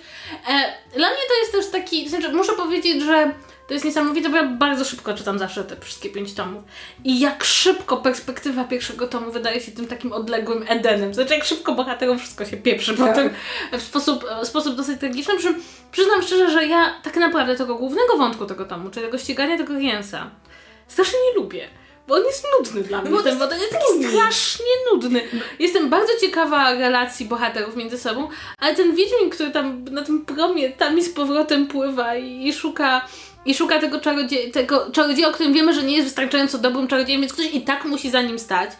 [0.49, 0.53] E,
[0.99, 3.31] dla mnie to jest też taki, znaczy muszę powiedzieć, że
[3.69, 6.63] to jest niesamowite, bo ja bardzo szybko czytam zawsze te wszystkie pięć tomów.
[7.05, 11.15] I jak szybko perspektywa pierwszego tomu wydaje się tym takim odległym Edenem.
[11.15, 13.09] Znaczy jak szybko bohaterom wszystko się pieprzy Tak.
[13.09, 13.31] potem
[13.79, 15.37] w sposób, w sposób dosyć tragiczny.
[15.39, 15.55] Przy,
[15.93, 19.79] przyznam szczerze, że ja tak naprawdę tego głównego wątku tego tomu, czyli tego ścigania tego
[19.79, 20.31] Jensa,
[20.89, 21.69] strasznie nie lubię.
[22.09, 23.11] Bo on jest nudny dla mnie.
[23.11, 24.11] bo ten wątek jest jest taki trudny.
[24.11, 25.23] strasznie nudny.
[25.59, 30.71] Jestem bardzo ciekawa relacji bohaterów między sobą, ale ten Wiedźmin, który tam na tym promie
[30.73, 33.07] tam i z powrotem pływa i, i szuka
[33.47, 37.21] i szuka tego, czarodzie- tego czarodzieja, o którym wiemy, że nie jest wystarczająco dobrym czarodziejem,
[37.21, 38.71] więc ktoś i tak musi za nim stać.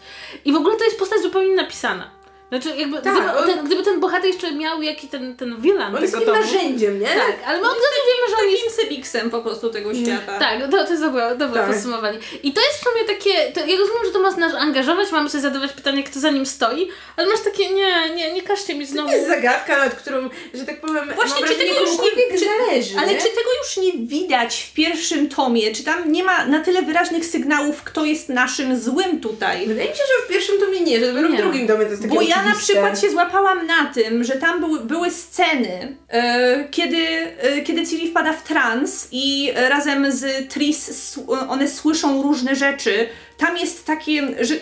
[0.45, 2.09] I w ogóle to jest postać zupełnie napisana.
[2.49, 5.95] Znaczy, jakby, Tak, gdyby, on- ten, gdyby ten bohater jeszcze miał jaki ten, ten wilan
[5.95, 6.53] On jest tego takim domu.
[6.55, 7.05] narzędziem, nie?
[7.07, 10.39] Tak, ale my od razu wiemy, że on jest Takim po prostu tego świata.
[10.39, 11.71] Tak, to, to jest dobre, dobre Tak.
[11.71, 12.17] podsumowanie.
[12.43, 15.29] I to jest w sumie takie, to, ja rozumiem, że to ma nas angażować, mamy
[15.29, 18.85] sobie zadawać pytanie, kto za nim stoi, ale masz takie, nie, nie, nie każcie mi
[18.85, 19.09] znowu...
[19.09, 22.39] To jest zagadka, nad którą, że tak powiem, Właśnie, mam czy wrażenie, tego już nie-
[22.39, 23.17] czy- zależy, Ale nie?
[23.17, 25.71] czy tego już nie widać w pierwszym tomie?
[25.75, 29.67] Czy tam nie ma na tyle wyraźnych sygnałów, kto jest naszym złym tutaj?
[29.67, 32.01] Wydaje mi się, że w pierwszym tomie nie, że dopiero w drugim tomie to jest
[32.03, 36.67] takie Bo ja na przykład się złapałam na tym, że tam były, były sceny, e,
[36.71, 36.97] kiedy,
[37.41, 41.19] e, kiedy Ciri wpada w trans i e, razem z Tris s-
[41.49, 43.07] one słyszą różne rzeczy.
[43.37, 44.55] Tam jest, takie, że,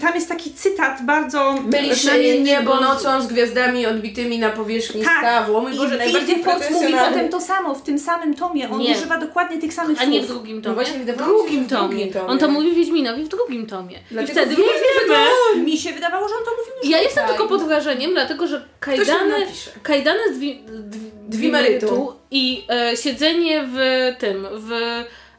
[0.00, 5.18] tam jest taki cytat bardzo Byliśmy niebo bo- nocą z gwiazdami odbitymi na powierzchni Tak.
[5.18, 5.56] stawu.
[5.56, 8.70] O mój Boże, I najbardziej Wilde Fox mówi potem to samo, w tym samym tomie.
[8.70, 8.92] On Nie.
[8.96, 10.36] używa dokładnie tych samych A nie w słów.
[10.36, 10.74] drugim No tomie?
[10.74, 12.06] właśnie, w drugim że w drugim tomie.
[12.06, 12.26] tomie.
[12.26, 13.96] On to mówi Wiedźminowi w drugim tomie.
[13.96, 14.66] I Dlatego wtedy wiem,
[15.08, 15.64] wiemy.
[15.64, 18.64] Mi się wydawało, że on to mówił już Ja jestem tylko pod wrażeniem, dlatego że
[18.80, 19.34] kajdany,
[19.82, 22.12] kajdany z dwi, dwi, Dwimerytu.
[22.30, 23.78] i e, siedzenie w
[24.18, 24.72] tym, w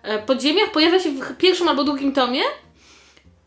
[0.04, 2.42] e, podziemiach pojawia się w pierwszym albo drugim tomie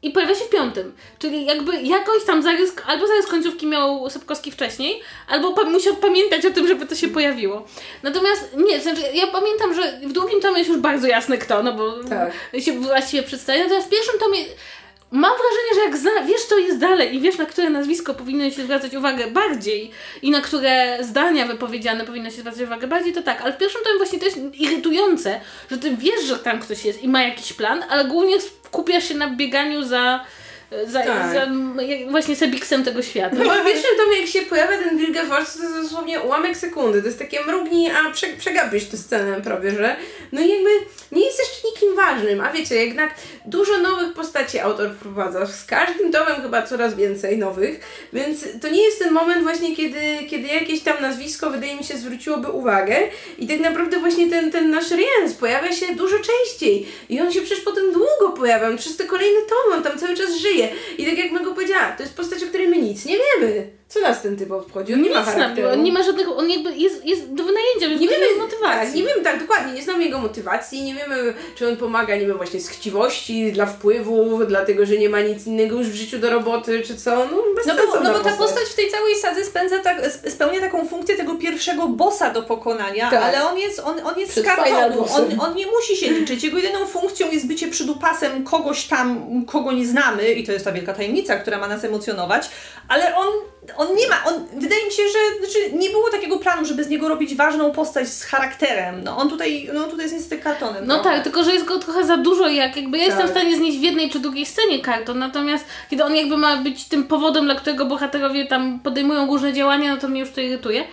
[0.02, 0.92] i pojawia się w piątym.
[1.18, 6.46] Czyli jakby jakoś tam zarys, albo zarys końcówki miał Sapkowski wcześniej, albo pa, musiał pamiętać
[6.46, 7.66] o tym, żeby to się pojawiło.
[8.02, 11.72] Natomiast nie, znaczy ja pamiętam, że w drugim tomie jest już bardzo jasne kto, no
[11.72, 12.32] bo Tak.
[12.60, 13.62] się właściwie przedstawia.
[13.62, 14.38] Natomiast w pierwszym tomie
[15.12, 18.50] mam wrażenie, że jak zna, wiesz, co jest dalej i wiesz, na które nazwisko powinno
[18.50, 19.90] się zwracać uwagę bardziej
[20.22, 23.42] i na które zdania wypowiedziane powinno się zwracać uwagę bardziej, to tak.
[23.42, 25.40] Ale w pierwszym tomie właśnie to jest irytujące,
[25.70, 28.36] że ty wiesz, że tam ktoś jest i ma jakiś plan, ale głównie
[28.70, 30.24] skupiasz się na bieganiu za,
[30.86, 31.34] za, Tak.
[31.34, 31.46] za
[32.10, 33.36] właśnie Sebiksem tego świata.
[33.38, 37.00] No, w pierwszym tomie, jak się pojawia ten Wilgefortz, to jest dosłownie ułamek sekundy.
[37.00, 39.96] To jest takie mrugnij, a prze, przegapisz tę scenę prawie, że.
[40.32, 40.70] No i jakby
[41.12, 42.40] nie jest jeszcze nikim ważnym.
[42.40, 43.14] A wiecie, jednak
[43.46, 45.46] dużo nowych postaci autor wprowadza.
[45.46, 47.80] Z każdym tomem chyba coraz więcej nowych.
[48.12, 50.00] Więc to nie jest ten moment właśnie, kiedy,
[50.30, 52.96] kiedy jakieś tam nazwisko, wydaje mi się, zwróciłoby uwagę.
[53.38, 56.86] I tak naprawdę właśnie ten, ten nasz Riens pojawia się dużo częściej.
[57.08, 58.68] I on się przecież potem długo pojawia.
[58.68, 60.68] On przez te kolejne tomy, on tam cały czas żyje.
[60.98, 63.70] I tak jak Mego powiedziała, to jest postać, o której my nic nie wiemy.
[63.88, 64.94] Co nas ten typ obchodzi?
[64.94, 65.68] On nie ma Nic charakteru.
[65.68, 68.86] on nie ma żadnego, on jakby jest, jest do wynajęcia, więc Nie wiemy motywacji.
[68.86, 72.26] Tak, nie wiemy tak dokładnie, nie znamy jego motywacji, nie wiemy, czy on pomaga, nie
[72.26, 76.18] wiem, właśnie z chciwości, dla wpływu, dlatego, że nie ma nic innego już w życiu
[76.18, 77.10] do roboty, czy co.
[77.16, 78.64] No, bez No bo, no bo ta postać.
[78.68, 83.10] w tej całej sadze spędza tak, sp- spełnia taką funkcję tego pierwszego bossa do pokonania,
[83.10, 83.22] Tak.
[83.22, 86.44] ale on jest, on, on jest z kartonu, on, on nie musi się liczyć.
[86.44, 90.72] Jego jedyną funkcją jest bycie przydupasem kogoś tam, kogo nie znamy i to jest ta
[90.72, 92.50] wielka tajemnica, która ma nas emocjonować,
[92.88, 93.28] ale on,
[93.76, 96.88] on nie ma, on, wydaje mi się, że znaczy, nie było takiego planu, żeby z
[96.88, 99.04] niego robić ważną postać z charakterem.
[99.04, 100.86] No on tutaj, no tutaj jest niestety kartonem.
[100.86, 101.10] No trochę.
[101.16, 103.38] tak, tylko że jest go trochę za dużo i jak jakby ja jestem w Tak.
[103.38, 107.04] stanie znieść w jednej czy drugiej scenie karton, natomiast kiedy on jakby ma być tym
[107.04, 110.84] powodem, dla którego bohaterowie tam podejmują różne działania, no to mnie już to irytuje.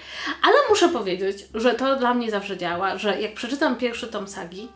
[0.43, 4.68] Ale muszę powiedzieć, że to dla mnie zawsze działa, że jak przeczytam pierwszy tom sagi,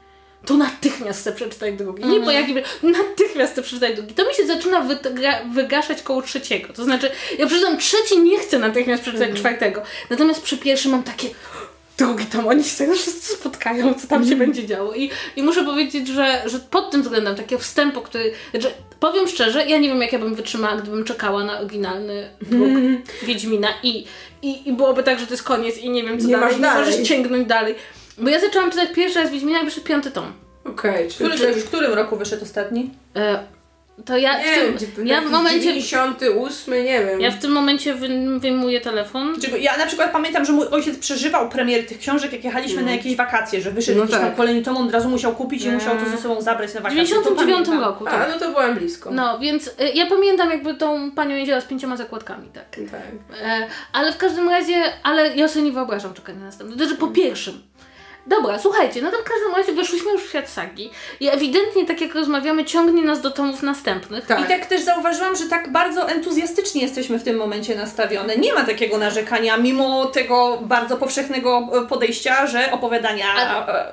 [0.46, 2.06] to natychmiast chcę przeczytać drugi.
[2.06, 4.14] Nie po jakim, natychmiast chcę przeczytać drugi.
[4.14, 6.74] To mi się zaczyna wyga- wygaszać koło trzeciego.
[6.74, 9.82] To znaczy, ja przeczytam trzeci, nie chcę natychmiast przeczytać czwartego.
[10.10, 11.28] Natomiast przy pierwszym mam takie
[11.98, 14.94] drugi tom, oni się tego wszyscy spotkają, co tam się będzie działo.
[14.94, 18.32] I, i muszę powiedzieć, że, że pod tym względem takiego wstępu, który.
[18.52, 22.70] Znaczy, powiem szczerze, ja nie wiem, jak ja bym wytrzymała, gdybym czekała na oryginalny druk
[23.24, 24.06] Wiedźmina i,
[24.42, 26.56] i, i byłoby tak, że to jest koniec i nie wiem, co Nie dalej.
[26.56, 26.86] nie dalej.
[26.86, 27.76] możesz sięgnąć dalej.
[28.18, 30.34] Bo ja zaczęłam czytać pierwszy raz Wiedźmina i wyszedł piąty tom.
[30.66, 31.30] Okej, czyli...
[31.30, 32.89] Który, w którym roku wyszedł ostatni?
[33.16, 33.39] E,
[34.05, 35.59] to ja Nie w wiem, tym, gdzie- ja w momencie.
[35.59, 37.22] 98, nie wiem.
[37.22, 38.07] Ja w tym momencie wy,
[38.39, 39.36] wyjmuję telefon.
[39.59, 43.16] Ja na przykład pamiętam, że mój ojciec przeżywał premiery tych książek, jak jechaliśmy na jakieś
[43.16, 44.36] wakacje, że wyszedł No jakiś tam tak.
[44.36, 45.80] kolejny tom, on od razu musiał kupić i Mm.
[45.80, 47.01] musiał to ze sobą zabrać na W wakacje.
[47.03, 47.80] To 99 pamiętam.
[47.80, 48.14] roku, tak.
[48.14, 49.12] A, no to byłam blisko.
[49.12, 52.66] No, więc y, ja pamiętam jakby tą panią jeździła z pięcioma zakładkami, tak.
[52.91, 53.01] Tak.
[53.43, 56.78] E, ale w każdym razie, ale ja sobie nie wyobrażam czekania na następny.
[56.78, 57.62] To znaczy po pierwszym.
[58.28, 62.01] Dobra, słuchajcie, no to w każdym razie weszliśmy już w świat sagi i ewidentnie, tak
[62.01, 64.26] jak rozmawiamy, ciągnie nas do tomów następnych.
[64.26, 64.41] Tak.
[64.41, 68.36] I tak też zauważyłam, że tak bardzo entuzjastycznie jesteśmy w tym momencie nastawione.
[68.38, 73.26] Nie ma takiego narzekania, mimo tego bardzo powszechnego e, podejścia, że opowiadania,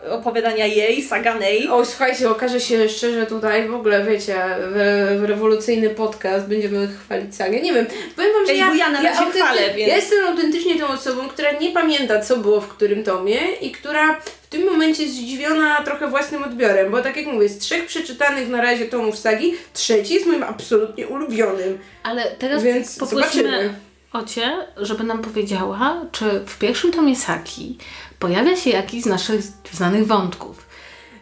[0.04, 4.36] e, opowiadania jej, saga Ney, O, słuchajcie, okaże się jeszcze, że tutaj w ogóle, wiecie,
[4.60, 7.60] w, w rewolucyjny podcast będziemy chwalić sagę.
[7.60, 10.26] Nie wiem, powiem wam, że Ej, ja, ja na razie autenty- chwalę, więc- ja jestem
[10.26, 14.17] autentycznie tą osobą, która nie pamięta, co było w którym tomie i która
[14.48, 18.62] w tym momencie zdziwiona trochę własnym odbiorem, bo tak jak mówię, z trzech przeczytanych na
[18.62, 21.78] razie tomów sagi, trzeci jest moim absolutnie ulubionym.
[22.02, 23.74] Ale teraz Więc poprosimy zobaczymy.
[24.12, 27.78] Ocie, żeby nam powiedziała, czy w pierwszym tomie sagi
[28.18, 29.40] pojawia się jakiś z naszych
[29.72, 30.67] znanych wątków.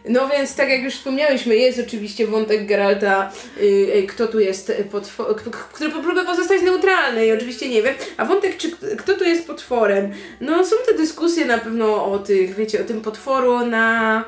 [0.09, 3.63] No więc tak jak już wspomniałyśmy, jest oczywiście wątek Geralta, y,
[3.95, 5.35] y, kto tu jest potworem,
[5.73, 7.95] który próbuje pozostać neutralny i oczywiście nie wiem.
[8.17, 10.11] A wątek, czy kto tu jest potworem?
[10.41, 14.23] No są te dyskusje na pewno o tych, wiecie, o tym potworu na,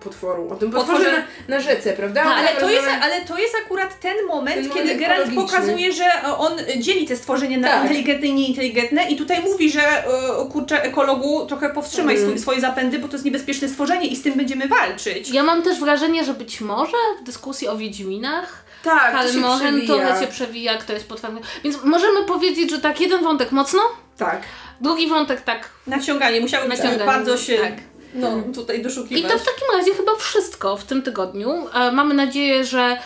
[0.00, 2.24] potworu, o tym potworze Potworze- na, na rzece, prawda?
[2.24, 5.92] Tak, ale, to jest, ale to jest akurat ten moment, Ten kiedy moment Geralt pokazuje,
[5.92, 6.04] że
[6.38, 7.82] on dzieli te stworzenia na Tak.
[7.82, 10.06] inteligentne i nieinteligentne i tutaj mówi, że e,
[10.52, 12.38] kurczę, ekologu trochę powstrzymaj Mhm.
[12.38, 15.30] swoje zapędy, bo to jest niebezpieczne stworzenie i z tym będziemy walczyć.
[15.30, 20.06] Ja mam też wrażenie, że być może w dyskusji o Wiedźminach tak, to Kalmochen przewija.
[20.06, 21.38] trochę się przewija, kto jest potworem.
[21.64, 23.80] Więc możemy powiedzieć, że tak, jeden wątek mocno,
[24.18, 24.42] Tak.
[24.80, 25.68] drugi wątek tak.
[25.86, 27.72] Naciąganie, musiały Naciąganie, bardzo się tak.
[28.14, 29.32] No, tutaj I doszukiwać.
[29.32, 31.66] to w takim razie chyba wszystko w tym tygodniu.
[31.74, 32.98] E, mamy nadzieję, że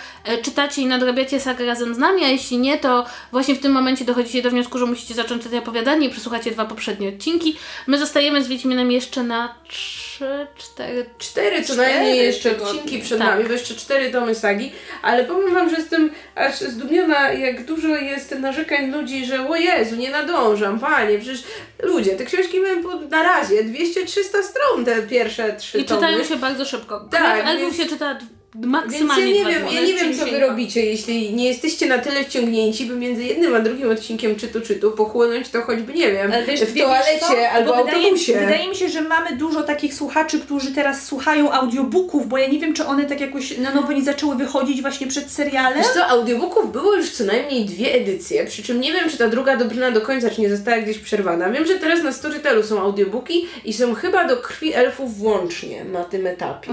[0.42, 4.04] czytacie i nadrabiacie sagę razem z nami, a jeśli nie, to właśnie w tym momencie
[4.04, 7.56] dochodzicie do wniosku, że musicie zacząć czytać opowiadanie i przesłuchacie dwa poprzednie odcinki.
[7.86, 13.28] My zostajemy z Wiedźminem jeszcze na trzy, cztery Cztery co najmniej jeszcze odcinki przed Tak.
[13.28, 14.72] nami, bo jeszcze cztery tomy sagi,
[15.02, 19.96] ale powiem Wam, że jestem aż zdumiona, jak dużo jest narzekań ludzi, że o Jezu,
[19.96, 21.42] nie nadążam, Panie, przecież
[21.82, 26.00] ludzie, te książki mają na razie 200-300 stron, te pierwsze trzy I tomy.
[26.00, 27.08] czytają się bardzo szybko.
[27.10, 28.18] Tak, Elfów więc- się czyta
[28.54, 31.86] d- Więc maksymalnie ja nie wiem, ja nie wiem, co wy robicie, jeśli nie jesteście
[31.86, 36.12] na tyle wciągnięci, by między jednym a drugim odcinkiem czytu czytu pochłonąć to choćby, nie
[36.12, 37.48] wiem, wiesz, w toalecie co?
[37.50, 38.32] albo Bo wydaje, autobusie.
[38.40, 42.58] wydaje mi się, że mamy dużo takich słuchaczy, którzy teraz słuchają audiobooków, bo ja nie
[42.58, 45.78] wiem, czy one tak jakoś na nowo nie zaczęły wychodzić właśnie przed serialem.
[45.78, 49.28] Wiesz co, audiobooków było już co najmniej dwie edycje, przy czym nie wiem, czy ta
[49.28, 51.50] druga dobrana do końca, czy nie została gdzieś przerwana.
[51.50, 56.04] Wiem, że teraz na Storytelu są audiobooki i są chyba do Krwi Elfów włącznie na
[56.04, 56.70] tym etapie.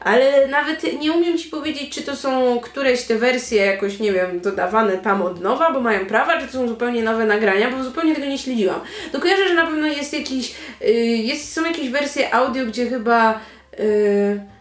[0.00, 4.40] Ale nawet nie umiem Ci powiedzieć, czy to są któreś te wersje jakoś, nie wiem,
[4.40, 8.14] dodawane tam od nowa, bo mają prawa, czy to są zupełnie nowe nagrania, bo zupełnie
[8.14, 8.80] tego nie śledziłam.
[9.12, 13.40] No kojarzę, że na pewno jest jakiś, y, jest, są jakieś wersje audio, gdzie chyba...
[13.80, 14.57] y,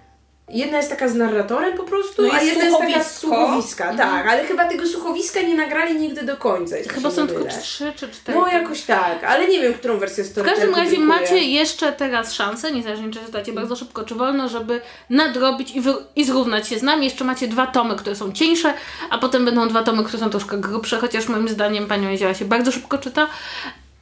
[0.50, 4.28] Jedna jest taka z narratorem po prostu, No a jedna jest taka z słuchowiska, tak,
[4.28, 6.76] ale chyba tego słuchowiska nie nagrali nigdy do końca.
[6.90, 8.40] Chyba są tylko trzy czy cztery.
[8.40, 11.20] No jakoś tak, ale nie wiem, którą wersję W Storytel każdym razie publikuje.
[11.22, 15.82] macie jeszcze teraz szansę, niezależnie czy czytacie bardzo szybko czy wolno, żeby nadrobić i,
[16.16, 17.06] i zrównać się z nami.
[17.06, 18.74] Jeszcze macie dwa tomy, które są cieńsze,
[19.10, 22.46] a potem będą dwa tomy, które są troszkę grubsze, chociaż moim zdaniem Panią Jezioła się
[22.46, 23.28] bardzo szybko czyta.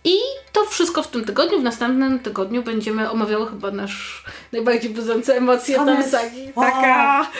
[0.05, 0.17] I
[0.53, 1.59] to wszystko w tym tygodniu.
[1.59, 6.51] W następnym tygodniu będziemy omawiały chyba nasz najbardziej budzący emocje tom sagi.
[6.55, 7.31] Taka.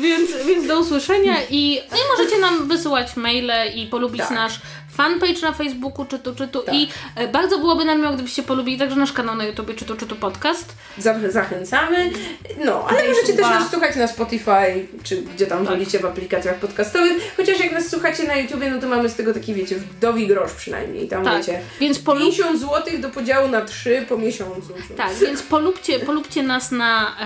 [0.00, 4.30] Więc, więc do usłyszenia i, i możecie nam wysyłać maile i polubić Tak.
[4.30, 4.60] nasz
[4.92, 6.74] fanpage na Facebooku, czytu, czytu Tak.
[6.74, 10.16] i e, bardzo byłoby nam miło, gdybyście polubili także nasz kanał na YouTube, czytu, czytu
[10.16, 10.74] podcast.
[10.98, 12.10] Za- Zachęcamy.
[12.64, 13.58] No, ale Daj możecie też suba.
[13.60, 15.68] nas słuchać na Spotify, czy gdzie tam Tak.
[15.68, 17.34] wolicie w aplikacjach podcastowych.
[17.36, 20.52] Chociaż jak nas słuchacie na YouTubie, no to mamy z tego taki, wiecie, wdowi grosz
[20.52, 21.08] przynajmniej.
[21.08, 22.22] Tam Tak, wiecie, więc polub...
[22.22, 24.68] 50 zł do podziału na 3 po miesiącu.
[24.96, 27.16] tak, więc polubcie, polubcie nas na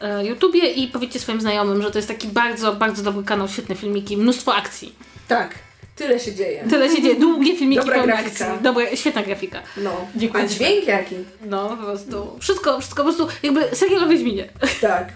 [0.00, 3.48] e, e, YouTubie i powiedzcie swoim znajomym, że to jest taki bardzo, bardzo dobry kanał,
[3.48, 4.94] świetne filmiki, mnóstwo akcji.
[5.28, 5.54] Tak,
[5.96, 6.64] tyle się dzieje.
[6.70, 8.46] Tyle się dzieje, długie filmiki Dobra pełne grafika.
[8.46, 8.62] akcji.
[8.64, 9.62] Dobra, świetna grafika.
[9.76, 9.90] No.
[10.16, 10.54] Dziękuję A ci.
[10.54, 11.14] dźwięk jaki?
[11.44, 12.36] No, po prostu.
[12.40, 14.48] Wszystko, wszystko po prostu jakby serial o Wiedźminie.
[14.80, 15.08] Tak.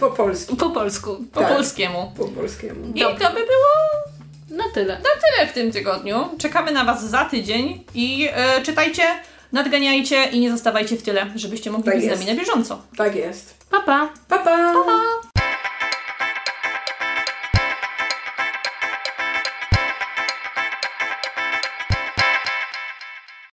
[0.00, 0.56] Po polsku.
[0.56, 1.16] Po polsku.
[1.32, 1.48] Po Tak.
[1.54, 2.12] polskiemu.
[2.18, 2.80] Po polskiemu.
[2.94, 3.24] I Dobrze.
[3.24, 4.96] to by było Na tyle.
[4.96, 6.28] tyle w tym tygodniu.
[6.38, 9.02] Czekamy na Was za tydzień i e, czytajcie,
[9.52, 12.22] nadganiajcie i nie zostawajcie w tyle, żebyście mogli Tak być z jest.
[12.22, 12.82] nami na bieżąco.
[12.96, 13.54] Tak jest.
[13.70, 14.08] Pa, pa.
[14.28, 14.72] Pa, pa!
[14.86, 15.31] Pa!